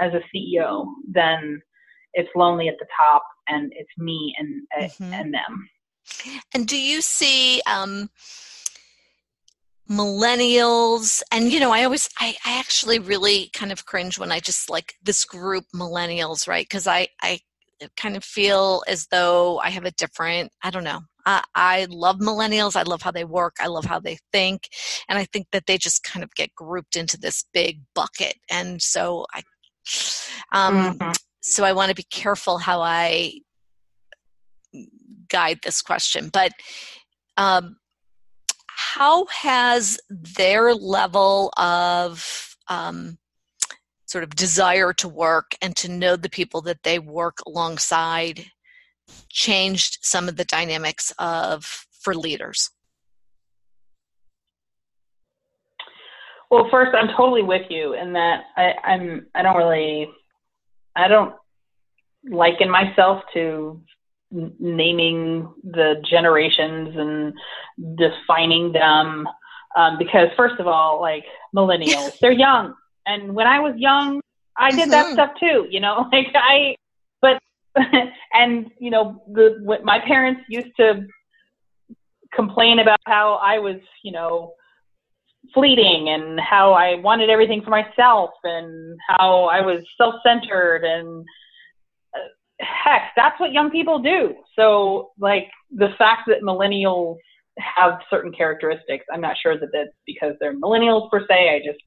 [0.00, 1.60] as a CEO than
[2.14, 5.12] it's lonely at the top and it's me and mm-hmm.
[5.12, 5.68] and them.
[6.54, 8.10] And do you see um,
[9.90, 11.22] millennials?
[11.32, 14.70] And you know, I always, I, I actually really kind of cringe when I just
[14.70, 16.64] like this group millennials, right?
[16.64, 17.40] Because I, I
[17.96, 21.00] kind of feel as though I have a different, I don't know.
[21.28, 22.74] I, I love millennials.
[22.74, 23.56] I love how they work.
[23.60, 24.68] I love how they think.
[25.08, 28.36] And I think that they just kind of get grouped into this big bucket.
[28.50, 29.42] And so I,
[30.52, 31.12] um, mm-hmm.
[31.42, 33.34] so I want to be careful how I
[35.28, 36.52] guide this question, but
[37.36, 37.76] um,
[38.66, 43.18] how has their level of um,
[44.06, 48.46] sort of desire to work and to know the people that they work alongside
[49.28, 51.64] changed some of the dynamics of
[52.00, 52.70] for leaders?
[56.50, 59.26] Well, first, I'm totally with you in that I, I'm.
[59.34, 60.08] I don't really.
[60.96, 61.34] I don't
[62.24, 63.80] liken myself to
[64.30, 67.32] naming the generations and
[67.96, 69.26] defining them
[69.76, 71.24] um, because first of all like
[71.56, 72.74] millennials they're young
[73.06, 74.20] and when i was young
[74.56, 75.14] i did that mm-hmm.
[75.14, 76.74] stuff too you know like i
[77.22, 77.38] but
[78.32, 81.06] and you know the my parents used to
[82.34, 84.52] complain about how i was you know
[85.54, 91.24] fleeting and how i wanted everything for myself and how i was self-centered and
[92.60, 94.34] heck, that's what young people do.
[94.56, 97.16] So, like the fact that millennials
[97.58, 101.50] have certain characteristics, I'm not sure that that's because they're millennials per se.
[101.50, 101.82] I just,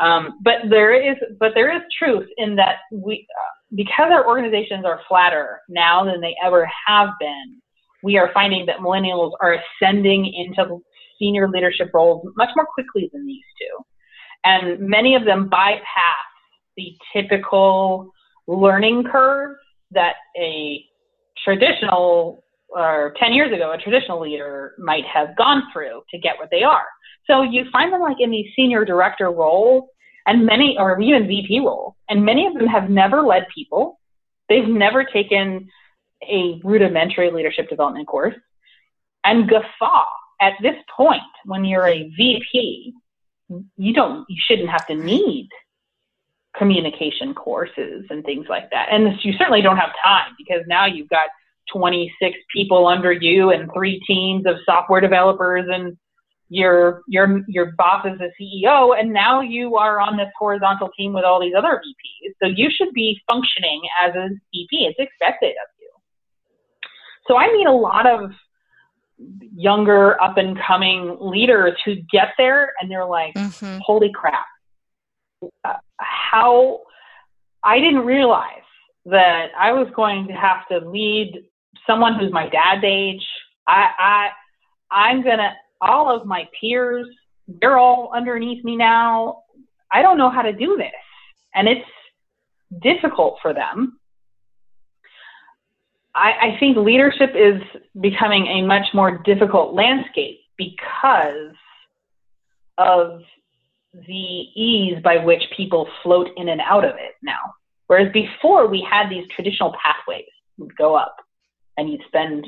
[0.00, 4.84] um, but there is, but there is truth in that we, uh, because our organizations
[4.84, 7.60] are flatter now than they ever have been.
[8.02, 10.80] We are finding that millennials are ascending into
[11.18, 13.84] senior leadership roles much more quickly than these two,
[14.44, 15.82] and many of them bypass
[16.76, 18.12] the typical
[18.46, 19.56] learning curve
[19.92, 20.84] that a
[21.44, 26.48] traditional or 10 years ago a traditional leader might have gone through to get what
[26.50, 26.84] they are
[27.26, 29.84] so you find them like in these senior director roles
[30.26, 31.94] and many or even vp roles.
[32.08, 33.98] And many of them have never led people.
[34.48, 35.68] They've never taken
[36.22, 38.34] a rudimentary leadership development course.
[39.24, 40.04] And guffaw
[40.40, 42.92] at this point when you're a vp
[43.76, 45.48] you don't you shouldn't have to need
[46.56, 48.88] communication courses and things like that.
[48.90, 51.28] And you certainly don't have time because now you've got
[51.72, 55.96] 26 people under you and three teams of software developers and
[56.48, 61.12] your your your boss is a CEO and now you are on this horizontal team
[61.12, 62.32] with all these other VPs.
[62.42, 64.68] So you should be functioning as a VP.
[64.86, 65.90] It's expected of you.
[67.26, 68.30] So I meet a lot of
[69.18, 73.78] younger up and coming leaders who get there and they're like, mm-hmm.
[73.82, 74.46] holy crap,
[75.98, 76.82] how
[77.64, 78.62] I didn't realize
[79.06, 81.44] that I was going to have to lead
[81.86, 83.22] someone who's my dad's age.
[83.66, 84.28] I, I
[84.90, 87.06] I'm gonna all of my peers,
[87.60, 89.42] they're all underneath me now.
[89.92, 90.92] I don't know how to do this.
[91.54, 91.86] And it's
[92.82, 93.98] difficult for them.
[96.14, 97.60] I, I think leadership is
[98.00, 101.54] becoming a much more difficult landscape because
[102.78, 103.20] of
[103.92, 107.54] the ease by which people float in and out of it now.
[107.86, 110.24] Whereas before we had these traditional pathways.
[110.58, 111.16] You'd go up
[111.76, 112.46] and you'd spend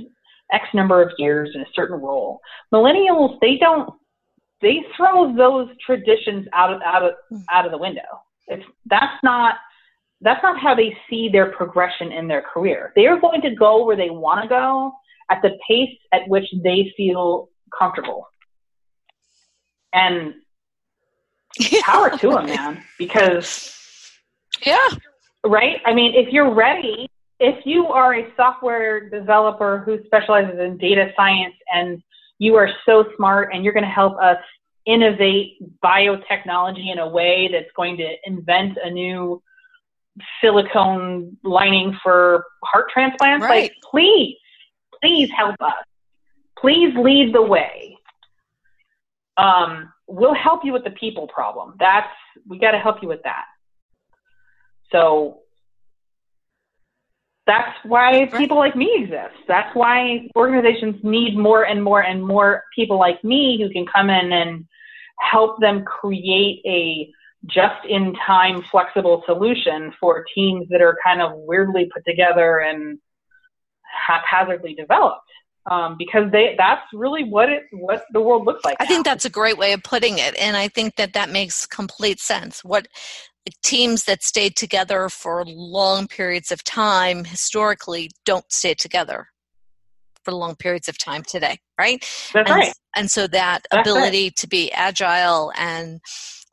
[0.52, 2.40] X number of years in a certain role.
[2.72, 3.90] Millennials, they don't
[4.60, 7.38] they throw those traditions out of out of hmm.
[7.50, 8.02] out of the window.
[8.46, 9.56] It's that's not
[10.20, 12.92] that's not how they see their progression in their career.
[12.96, 14.92] They are going to go where they want to go
[15.30, 18.26] at the pace at which they feel comfortable.
[19.92, 20.34] And
[21.82, 22.82] power to them, man.
[22.98, 23.74] Because
[24.64, 24.88] yeah,
[25.46, 25.80] right.
[25.86, 27.08] I mean, if you're ready,
[27.40, 32.02] if you are a software developer who specializes in data science and
[32.38, 34.38] you are so smart and you're going to help us
[34.86, 39.42] innovate biotechnology in a way that's going to invent a new
[40.40, 43.62] silicone lining for heart transplants, right.
[43.62, 44.36] like please,
[45.00, 45.74] please help us.
[46.58, 47.96] Please lead the way.
[49.36, 51.74] Um, we'll help you with the people problem.
[51.78, 52.08] That's
[52.48, 53.44] we got to help you with that.
[54.90, 55.42] So
[57.48, 59.34] that's why people like me exist.
[59.48, 64.10] That's why organizations need more and more and more people like me who can come
[64.10, 64.66] in and
[65.18, 67.10] help them create a
[67.46, 72.98] just in time flexible solution for teams that are kind of weirdly put together and
[74.06, 75.22] haphazardly developed
[75.70, 78.76] um, because they that's really what it what the world looks like.
[78.80, 78.88] I now.
[78.88, 82.20] think that's a great way of putting it, and I think that that makes complete
[82.20, 82.64] sense.
[82.64, 82.88] What
[83.62, 89.28] teams that stayed together for long periods of time historically don't stay together
[90.24, 92.00] for long periods of time today, right?
[92.34, 92.72] That's and, right.
[92.96, 94.36] And so that that's ability right.
[94.36, 96.00] to be agile and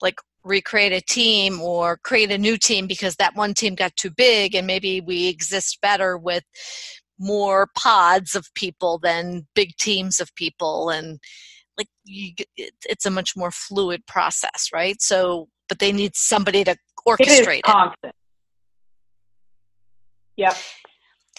[0.02, 4.12] like recreate a team or create a new team because that one team got too
[4.12, 6.44] big and maybe we exist better with
[7.20, 11.20] more pods of people than big teams of people and
[11.78, 16.76] like you, it's a much more fluid process right so but they need somebody to
[17.08, 18.16] orchestrate it, constant.
[20.38, 20.56] Yep.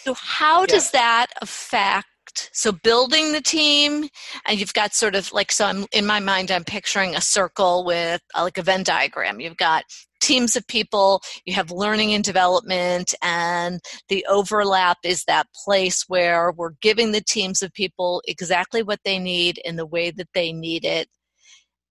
[0.01, 0.69] So how yep.
[0.69, 2.05] does that affect
[2.53, 4.07] so building the team
[4.45, 7.83] and you've got sort of like so I'm in my mind I'm picturing a circle
[7.85, 9.39] with uh, like a Venn diagram.
[9.39, 9.83] You've got
[10.21, 16.51] teams of people, you have learning and development, and the overlap is that place where
[16.51, 20.51] we're giving the teams of people exactly what they need in the way that they
[20.51, 21.07] need it.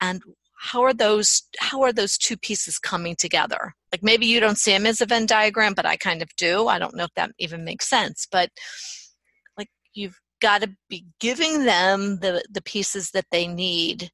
[0.01, 0.20] And
[0.59, 4.72] how are those how are those two pieces coming together like maybe you don't see
[4.72, 7.30] them as a venn diagram but i kind of do i don't know if that
[7.38, 8.50] even makes sense but
[9.59, 14.11] like you've got to be giving them the the pieces that they need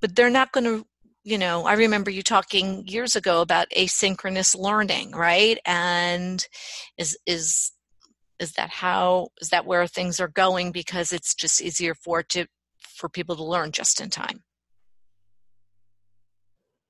[0.00, 0.84] but they're not going to
[1.28, 5.58] you know, I remember you talking years ago about asynchronous learning, right?
[5.66, 6.42] And
[6.96, 7.72] is is
[8.40, 12.46] is that how is that where things are going because it's just easier for to
[12.96, 14.42] for people to learn just in time?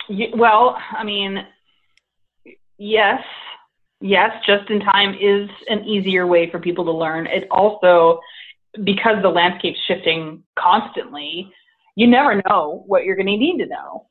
[0.08, 1.38] Well, I mean,
[2.78, 3.22] yes,
[4.00, 7.26] yes, just in time is an easier way for people to learn.
[7.26, 8.20] It also,
[8.84, 11.52] because the landscape's shifting constantly,
[11.96, 14.06] you never know what you're going to need to know.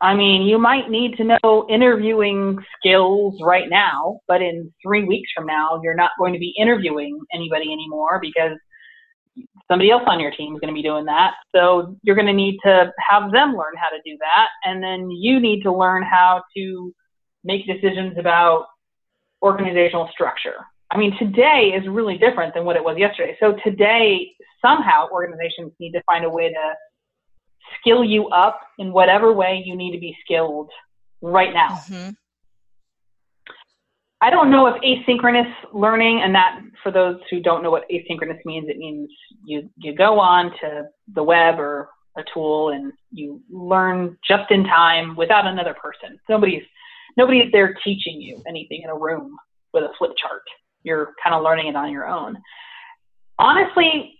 [0.00, 5.30] I mean, you might need to know interviewing skills right now, but in three weeks
[5.34, 8.58] from now, you're not going to be interviewing anybody anymore because
[9.68, 11.32] somebody else on your team is going to be doing that.
[11.54, 14.48] So you're going to need to have them learn how to do that.
[14.64, 16.92] And then you need to learn how to
[17.44, 18.66] make decisions about
[19.42, 20.56] organizational structure.
[20.90, 23.36] I mean, today is really different than what it was yesterday.
[23.40, 24.30] So today,
[24.60, 26.74] somehow organizations need to find a way to
[27.80, 30.70] skill you up in whatever way you need to be skilled
[31.22, 31.68] right now.
[31.68, 32.10] Mm-hmm.
[34.22, 38.38] I don't know if asynchronous learning, and that for those who don't know what asynchronous
[38.44, 39.10] means, it means
[39.44, 44.64] you, you go on to the web or a tool and you learn just in
[44.64, 46.18] time without another person.
[46.28, 46.62] Nobody's
[47.16, 49.36] nobody's there teaching you anything in a room
[49.72, 50.42] with a flip chart.
[50.82, 52.36] You're kind of learning it on your own.
[53.38, 54.18] Honestly,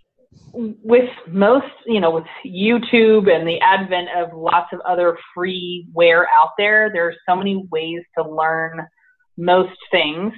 [0.53, 6.51] with most, you know, with YouTube and the advent of lots of other freeware out
[6.57, 8.85] there, there are so many ways to learn
[9.37, 10.33] most things.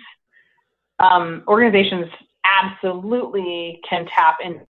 [1.00, 2.08] Um, organizations
[2.46, 4.66] absolutely can tap into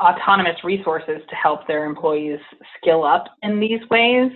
[0.00, 2.40] autonomous resources to help their employees
[2.76, 4.30] skill up in these ways.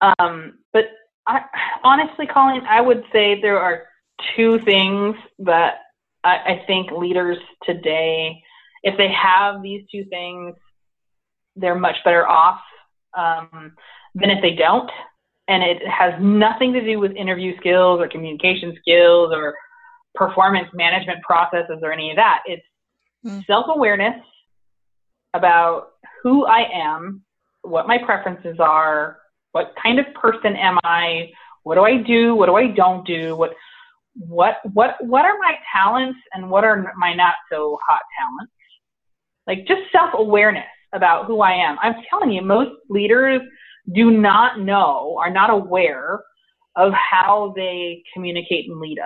[0.00, 0.84] Um, but
[1.26, 1.42] I,
[1.82, 3.84] honestly, Colleen, I would say there are
[4.36, 5.78] two things that
[6.24, 8.42] I, I think leaders today,
[8.82, 10.54] if they have these two things,
[11.56, 12.60] they're much better off
[13.16, 13.72] um,
[14.14, 14.90] than if they don't.
[15.48, 19.54] And it has nothing to do with interview skills or communication skills or
[20.14, 22.40] performance management processes or any of that.
[22.46, 22.62] It's
[23.24, 23.44] mm.
[23.46, 24.20] self awareness
[25.34, 25.88] about
[26.22, 27.22] who I am,
[27.62, 29.18] what my preferences are,
[29.52, 31.30] what kind of person am I,
[31.62, 33.52] what do I do, what do I don't do, what
[34.18, 38.52] what what what are my talents and what are my not so hot talents
[39.46, 43.42] like just self-awareness about who i am i'm telling you most leaders
[43.92, 46.22] do not know are not aware
[46.74, 48.98] of how they communicate and lead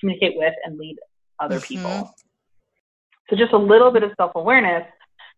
[0.00, 0.96] communicate with and lead
[1.40, 1.66] other mm-hmm.
[1.66, 2.14] people
[3.30, 4.84] so just a little bit of self-awareness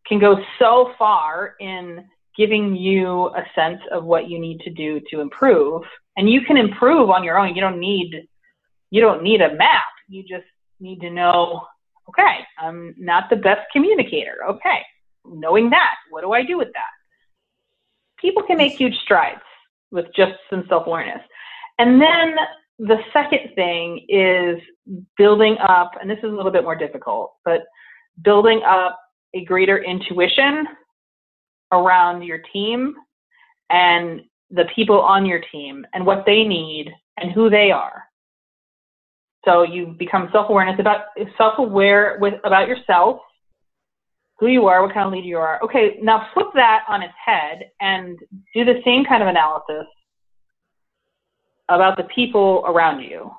[0.07, 2.05] can go so far in
[2.37, 5.83] giving you a sense of what you need to do to improve
[6.17, 8.27] and you can improve on your own you don't need
[8.91, 9.85] you don't need a map.
[10.09, 10.45] You just
[10.81, 11.67] need to know,
[12.09, 14.39] okay, I'm not the best communicator.
[14.49, 14.81] Okay,
[15.25, 17.00] knowing that, what do I do with that?
[18.21, 19.41] People can make huge strides
[19.91, 21.23] with just some self awareness.
[21.79, 22.37] And then
[22.79, 24.61] the second thing is
[25.17, 27.63] building up, and this is a little bit more difficult, but
[28.23, 28.99] building up
[29.35, 30.67] a greater intuition
[31.73, 32.95] around your team
[33.71, 38.05] and the people on your team and what they need and who they are.
[39.45, 41.07] So you become self-awareness about
[41.39, 43.21] self-aware with about yourself,
[44.41, 45.61] who you are, what kind of leader you are.
[45.63, 48.19] Okay, now flip that on its head and
[48.55, 49.87] do the same kind of analysis
[51.69, 53.31] about the people around you.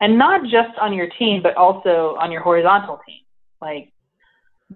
[0.00, 3.20] And not just on your team, but also on your horizontal team.
[3.60, 3.92] Like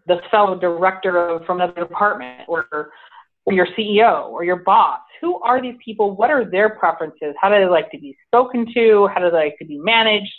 [0.06, 2.66] the fellow director of, from another department or,
[3.44, 5.00] or your CEO or your boss.
[5.20, 6.14] Who are these people?
[6.14, 7.34] What are their preferences?
[7.40, 9.08] How do they like to be spoken to?
[9.12, 10.32] How do they like to be managed?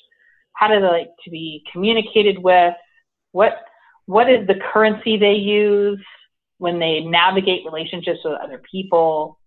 [0.62, 2.74] how do they like to be communicated with?
[3.32, 3.54] What
[4.06, 6.04] what is the currency they use
[6.58, 9.40] when they navigate relationships with other people?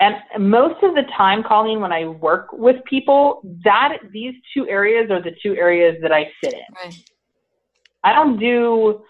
[0.00, 5.10] And most of the time, Colleen, when I work with people, that these two areas
[5.10, 6.74] are the two areas that I sit in.
[6.82, 7.10] Right.
[8.02, 9.02] I don't do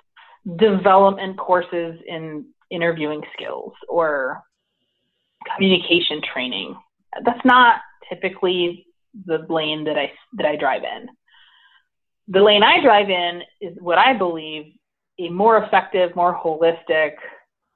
[0.57, 4.43] development courses in interviewing skills or
[5.55, 6.77] communication training.
[7.25, 8.87] That's not typically
[9.27, 11.09] the lane that I that I drive in.
[12.29, 14.75] The lane I drive in is what I believe
[15.19, 17.13] a more effective, more holistic,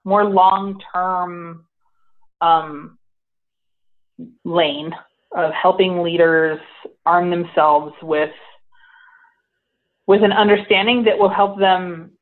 [0.05, 1.65] more long-term
[2.41, 2.99] um,
[4.45, 4.93] lane
[5.33, 6.61] of helping leaders
[7.05, 8.31] arm themselves with
[10.07, 12.13] with an understanding that will help them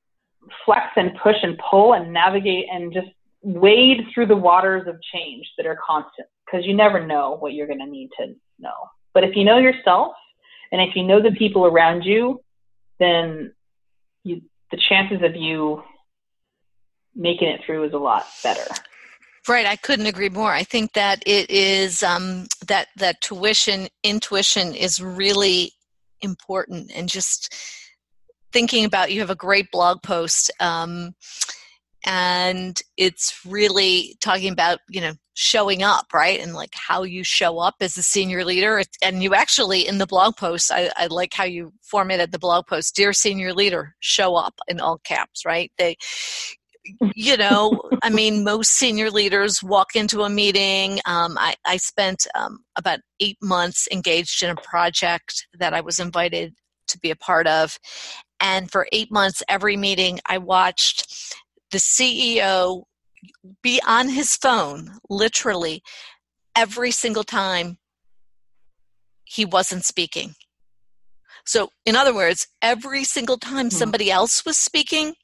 [0.65, 3.09] flex and push and pull and navigate and just
[3.43, 7.67] wade through the waters of change that are constant because you never know what you're
[7.67, 8.73] going to need to know.
[9.13, 10.15] But if you know yourself
[10.75, 12.43] and if you know the people around you,
[12.99, 13.53] then
[14.25, 15.85] you, the chances of you
[17.15, 18.67] making it through is a lot better.
[19.49, 20.51] Right, I couldn't agree more.
[20.51, 25.71] I think that it is um, that that tuition intuition is really
[26.23, 27.55] important, and just
[28.53, 31.15] thinking about you have a great blog post, um,
[32.05, 37.59] and it's really talking about you know showing up, right, and like how you show
[37.59, 38.83] up as a senior leader.
[39.03, 42.67] And you actually in the blog post, I, I like how you formatted the blog
[42.67, 45.73] post, "Dear Senior Leader, show up" in all caps, right?
[45.79, 45.97] They
[47.15, 51.01] you know, I mean, most senior leaders walk into a meeting.
[51.07, 55.99] Um, I, I, spent um, about eight months engaged in a project that I was
[55.99, 56.55] invited
[56.89, 57.79] to be a part of.
[58.41, 61.35] And for eight months, every meeting, I watched
[61.75, 62.85] the CEO
[63.61, 65.83] be on his phone literally
[66.55, 67.79] every single time
[69.25, 70.37] he wasn't speaking.
[71.45, 73.71] So, in other words, every single time hmm.
[73.71, 75.15] somebody else was speaking,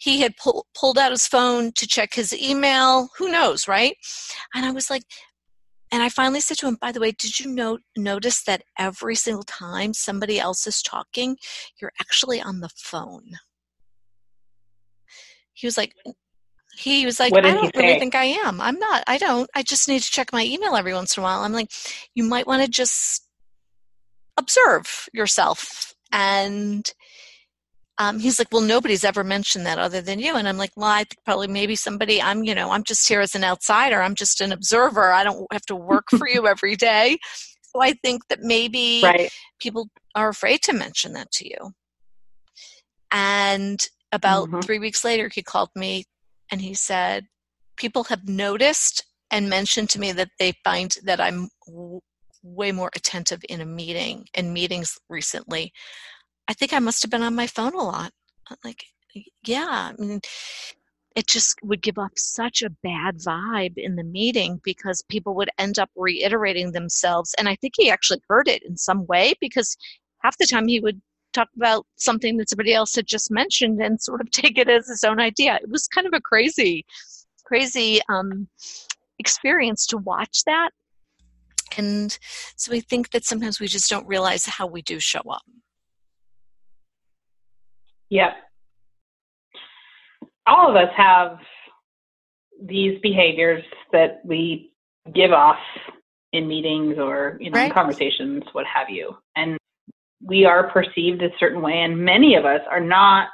[0.00, 3.08] he had pull, pulled out his phone to check his email.
[3.16, 3.96] Who knows, right?
[4.52, 5.04] And I was like,
[5.92, 9.14] and I finally said to him, by the way, did you note, notice that every
[9.14, 11.36] single time somebody else is talking,
[11.80, 13.30] you're actually on the phone?
[15.60, 15.94] He was like,
[16.76, 18.60] he was like, I don't really think I am.
[18.60, 19.04] I'm not.
[19.06, 19.50] I don't.
[19.54, 21.40] I just need to check my email every once in a while.
[21.40, 21.70] I'm like,
[22.14, 23.22] you might want to just
[24.38, 25.94] observe yourself.
[26.12, 26.90] And
[27.98, 30.36] um, he's like, well, nobody's ever mentioned that other than you.
[30.36, 33.20] And I'm like, well, I think probably maybe somebody, I'm, you know, I'm just here
[33.20, 34.00] as an outsider.
[34.00, 35.12] I'm just an observer.
[35.12, 37.18] I don't have to work for you every day.
[37.62, 39.30] So I think that maybe right.
[39.60, 41.72] people are afraid to mention that to you.
[43.12, 43.78] And
[44.12, 44.60] about mm-hmm.
[44.60, 46.04] three weeks later, he called me
[46.50, 47.26] and he said,
[47.76, 51.48] people have noticed and mentioned to me that they find that I'm
[52.42, 55.72] way more attentive in a meeting and meetings recently.
[56.48, 58.12] I think I must have been on my phone a lot.
[58.64, 58.84] Like,
[59.46, 60.20] yeah, I mean,
[61.16, 65.50] it just would give off such a bad vibe in the meeting because people would
[65.58, 67.34] end up reiterating themselves.
[67.38, 69.76] And I think he actually heard it in some way because
[70.22, 71.00] half the time he would
[71.32, 74.88] talk about something that somebody else had just mentioned and sort of take it as
[74.88, 75.58] his own idea.
[75.62, 76.84] It was kind of a crazy,
[77.44, 78.48] crazy um,
[79.18, 80.70] experience to watch that
[81.76, 82.18] and
[82.56, 85.42] so I think that sometimes we just don't realize how we do show up.
[88.10, 88.32] Yep.
[90.46, 91.38] All of us have
[92.62, 93.62] these behaviors
[93.92, 94.72] that we
[95.14, 95.58] give off
[96.32, 97.72] in meetings or you know right.
[97.72, 99.16] conversations, what have you.
[99.36, 99.58] And
[100.22, 103.28] we are perceived a certain way, and many of us are not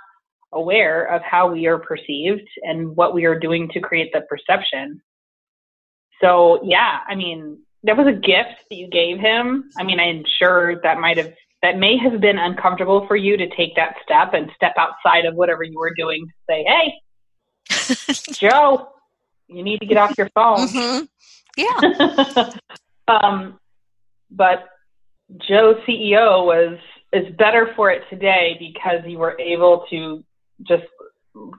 [0.52, 5.00] aware of how we are perceived and what we are doing to create the perception.
[6.20, 9.70] So yeah, I mean, that was a gift that you gave him.
[9.78, 11.32] I mean, I'm sure that might have
[11.62, 15.34] that may have been uncomfortable for you to take that step and step outside of
[15.34, 18.88] whatever you were doing to say, "Hey, Joe,
[19.48, 21.04] you need to get off your phone." Mm-hmm.
[21.58, 22.50] Yeah.
[23.08, 23.58] um,
[24.30, 24.66] but
[25.48, 26.78] Joe CEO was
[27.12, 30.24] is better for it today because you were able to
[30.66, 30.84] just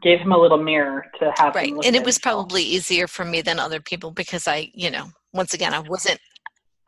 [0.02, 1.74] gave him a little mirror to have right.
[1.86, 5.54] and it was probably easier for me than other people because i you know once
[5.54, 6.20] again i wasn't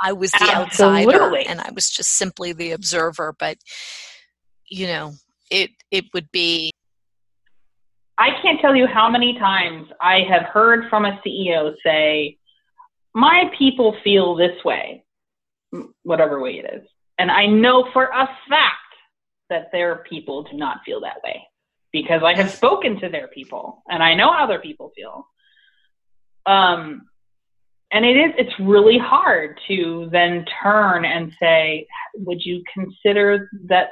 [0.02, 1.16] i was the Absolutely.
[1.16, 3.58] outsider and i was just simply the observer but
[4.68, 5.14] you know
[5.52, 6.72] it it would be
[8.18, 12.38] i can't tell you how many times i have heard from a ceo say
[13.14, 15.04] my people feel this way
[16.04, 18.76] whatever way it is and i know for a fact
[19.50, 21.44] that their people do not feel that way
[21.92, 25.28] because I have spoken to their people and I know how their people feel.
[26.46, 27.04] Um,
[27.92, 33.90] and it is it's really hard to then turn and say, would you consider that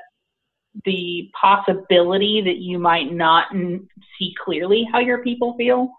[0.86, 5.89] the possibility that you might not see clearly how your people feel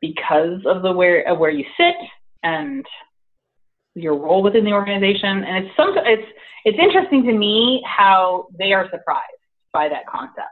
[0.00, 1.94] because of the where of where you sit
[2.42, 2.84] and
[3.94, 5.44] your role within the organization.
[5.44, 6.28] And it's some it's
[6.64, 9.22] it's interesting to me how they are surprised
[9.72, 10.48] by that concept.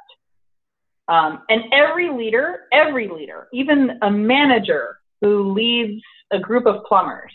[1.08, 7.32] Um, and every leader, every leader, even a manager who leads a group of plumbers,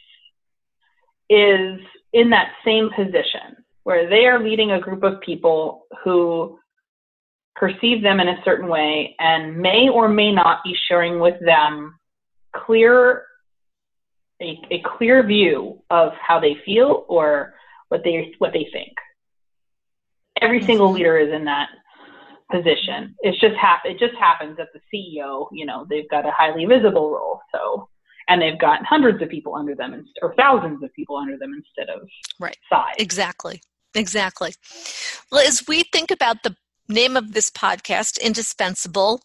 [1.30, 1.80] is
[2.14, 6.58] in that same position where they are leading a group of people who
[7.56, 11.98] perceive them in a certain way and may or may not be sharing with them
[12.56, 13.24] clear
[14.42, 17.54] a, a clear view of how they feel or
[17.90, 18.94] what they what they think.
[20.42, 21.70] Every single leader is in that
[22.52, 23.16] position.
[23.22, 26.66] It's just hap- it just happens that the CEO, you know, they've got a highly
[26.66, 27.40] visible role.
[27.54, 27.90] So
[28.28, 31.54] and they've got hundreds of people under them inst- or thousands of people under them
[31.54, 32.08] instead of
[32.40, 32.96] right size.
[32.98, 33.62] Exactly.
[33.94, 34.54] Exactly.
[35.32, 36.56] Well, as we think about the
[36.90, 39.22] name of this podcast, Indispensable,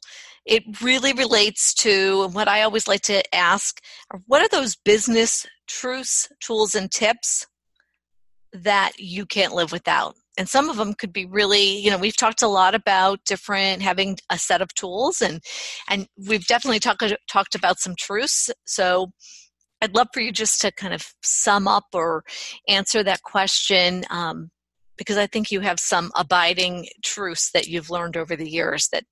[0.51, 3.81] it really relates to what I always like to ask
[4.27, 7.47] what are those business truths, tools, and tips
[8.53, 10.17] that you can't live without?
[10.37, 13.81] And some of them could be really, you know, we've talked a lot about different
[13.81, 15.41] having a set of tools, and
[15.89, 18.51] and we've definitely talked talked about some truths.
[18.67, 19.13] So
[19.81, 22.25] I'd love for you just to kind of sum up or
[22.69, 24.51] answer that question um,
[24.99, 29.05] because I think you have some abiding truths that you've learned over the years that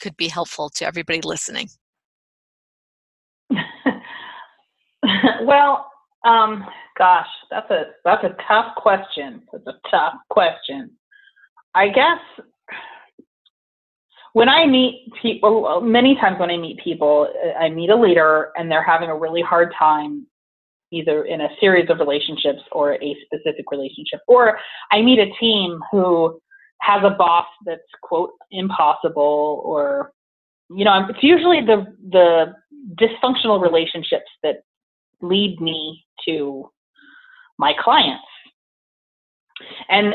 [0.00, 1.68] could be helpful to everybody listening?
[5.42, 5.90] well,
[6.24, 6.64] um,
[6.98, 9.42] gosh, that's a that's a tough question.
[9.52, 10.90] That's a tough question.
[11.74, 12.18] I guess
[14.32, 17.28] when I meet people, many times when I meet people,
[17.58, 20.26] I meet a leader and they're having a really hard time
[20.92, 24.58] either in a series of relationships or a specific relationship, or
[24.90, 26.40] I meet a team who
[26.80, 30.12] has a boss that's quote impossible or
[30.70, 32.54] you know it's usually the the
[32.94, 34.56] dysfunctional relationships that
[35.20, 36.70] lead me to
[37.58, 38.24] my clients.
[39.90, 40.14] And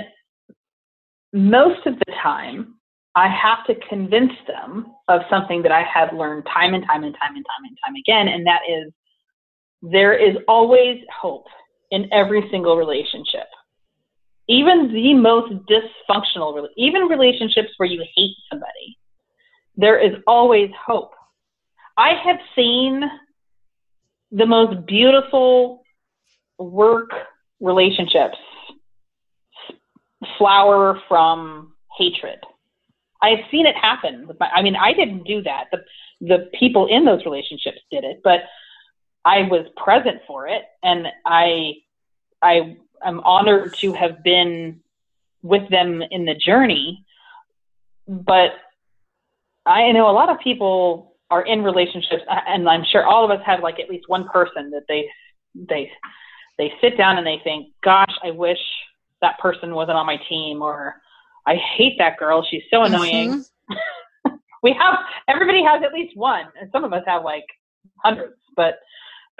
[1.35, 2.75] most of the time
[3.15, 7.13] i have to convince them of something that i have learned time and time and
[7.19, 8.91] time and time and time again and that is
[9.81, 11.45] there is always hope
[11.91, 13.47] in every single relationship
[14.47, 18.97] even the most dysfunctional, even relationships where you hate somebody,
[19.75, 21.11] there is always hope.
[21.97, 23.03] I have seen
[24.31, 25.83] the most beautiful
[26.59, 27.09] work
[27.59, 28.37] relationships
[30.37, 32.39] flower from hatred.
[33.21, 34.27] I've seen it happen.
[34.53, 35.65] I mean, I didn't do that.
[35.71, 35.79] The
[36.21, 38.41] the people in those relationships did it, but
[39.25, 41.73] I was present for it, and I
[42.41, 44.81] I I'm honored to have been
[45.41, 47.05] with them in the journey.
[48.07, 48.51] But
[49.65, 53.43] I know a lot of people are in relationships, and I'm sure all of us
[53.45, 55.09] have like at least one person that they
[55.55, 55.91] they
[56.57, 58.59] they sit down and they think, "Gosh, I wish
[59.21, 61.01] that person wasn't on my team," or
[61.47, 64.35] "I hate that girl; she's so annoying." Mm-hmm.
[64.63, 67.45] we have everybody has at least one, and some of us have like
[67.97, 68.79] hundreds, but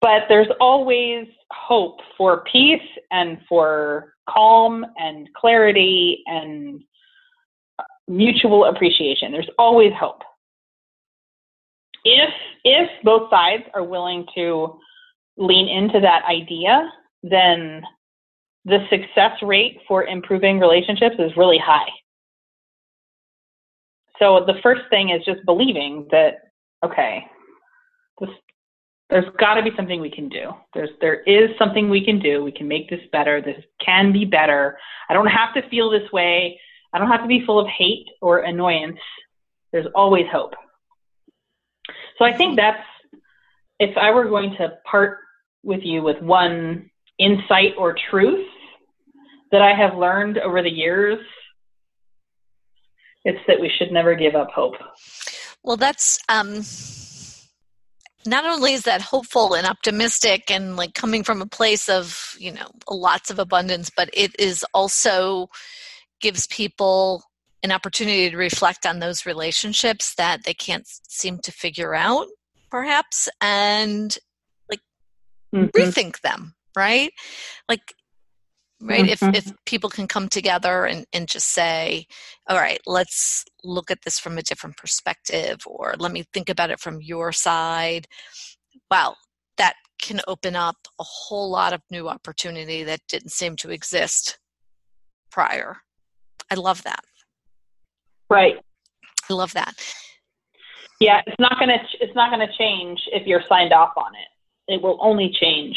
[0.00, 2.80] but there's always hope for peace
[3.10, 6.82] and for calm and clarity and
[7.78, 9.32] uh, mutual appreciation.
[9.32, 10.22] There's always hope.
[12.04, 12.30] If
[12.64, 14.78] if both sides are willing to
[15.36, 16.90] lean into that idea,
[17.22, 17.82] then
[18.64, 21.88] the success rate for improving relationships is really high.
[24.18, 26.50] So the first thing is just believing that
[26.84, 27.26] okay,
[29.10, 30.52] there's got to be something we can do.
[30.72, 32.42] There's there is something we can do.
[32.44, 33.42] We can make this better.
[33.42, 34.78] This can be better.
[35.08, 36.60] I don't have to feel this way.
[36.92, 38.98] I don't have to be full of hate or annoyance.
[39.72, 40.54] There's always hope.
[42.18, 42.82] So I think that's
[43.78, 45.18] if I were going to part
[45.62, 48.46] with you with one insight or truth
[49.50, 51.18] that I have learned over the years,
[53.24, 54.74] it's that we should never give up hope.
[55.62, 56.62] Well, that's um
[58.26, 62.52] not only is that hopeful and optimistic and like coming from a place of you
[62.52, 65.48] know lots of abundance but it is also
[66.20, 67.22] gives people
[67.62, 72.26] an opportunity to reflect on those relationships that they can't seem to figure out
[72.70, 74.18] perhaps and
[74.70, 74.80] like
[75.54, 75.66] mm-hmm.
[75.76, 77.12] rethink them right
[77.68, 77.94] like
[78.80, 79.04] right?
[79.04, 79.34] Mm-hmm.
[79.34, 82.06] if if people can come together and, and just say
[82.48, 86.70] all right let's look at this from a different perspective or let me think about
[86.70, 88.06] it from your side
[88.90, 89.14] wow
[89.56, 94.38] that can open up a whole lot of new opportunity that didn't seem to exist
[95.30, 95.76] prior.
[96.50, 97.04] I love that.
[98.30, 98.56] Right.
[99.28, 99.74] I love that.
[100.98, 104.12] Yeah it's not going to it's not going to change if you're signed off on
[104.14, 104.72] it.
[104.74, 105.76] It will only change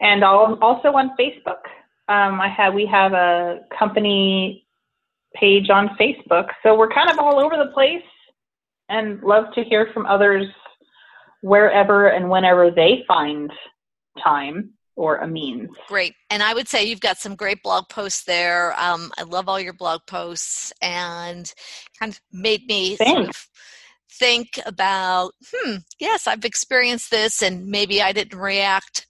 [0.00, 1.62] And I'll, also on Facebook.
[2.08, 4.66] Um, I have we have a company
[5.34, 8.02] page on Facebook, so we're kind of all over the place,
[8.88, 10.46] and love to hear from others
[11.42, 13.52] wherever and whenever they find
[14.22, 14.70] time
[15.00, 15.70] or a means.
[15.88, 16.14] Great.
[16.28, 18.78] And I would say you've got some great blog posts there.
[18.78, 21.50] Um, I love all your blog posts and
[21.98, 23.48] kind of made me sort of
[24.12, 29.06] think about, hmm, yes, I've experienced this and maybe I didn't react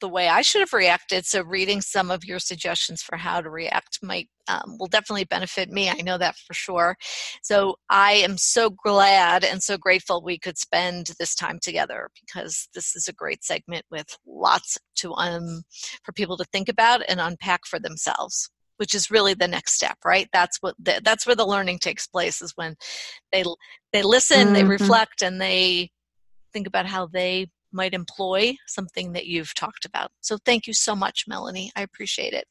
[0.00, 1.24] the way I should have reacted.
[1.24, 5.70] So reading some of your suggestions for how to react might um, will definitely benefit
[5.70, 5.88] me.
[5.88, 6.96] I know that for sure.
[7.42, 12.68] So I am so glad and so grateful we could spend this time together because
[12.74, 15.62] this is a great segment with lots to um
[16.02, 19.96] for people to think about and unpack for themselves which is really the next step
[20.04, 22.74] right that's what the, that's where the learning takes place is when
[23.32, 23.44] they
[23.92, 24.68] they listen they Mhm.
[24.68, 25.90] reflect and they
[26.52, 30.10] think about how they might employ something that you've talked about.
[30.20, 31.72] So thank you so much melanie.
[31.76, 32.46] I appreciate it.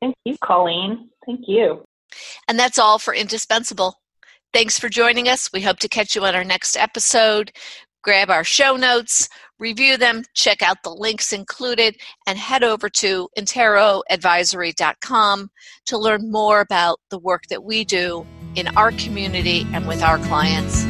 [0.00, 1.10] Thank you, Colleen.
[1.26, 1.84] Thank you.
[2.48, 4.00] and that's all for indispensable.
[4.52, 5.50] Thanks for joining us.
[5.52, 7.50] We hope to catch you on our next episode.
[8.02, 11.96] Grab our show notes review them check out the links included
[12.26, 15.50] and head over to interoadvisory.com
[15.86, 20.18] to learn more about the work that we do in our community and with our
[20.18, 20.84] clients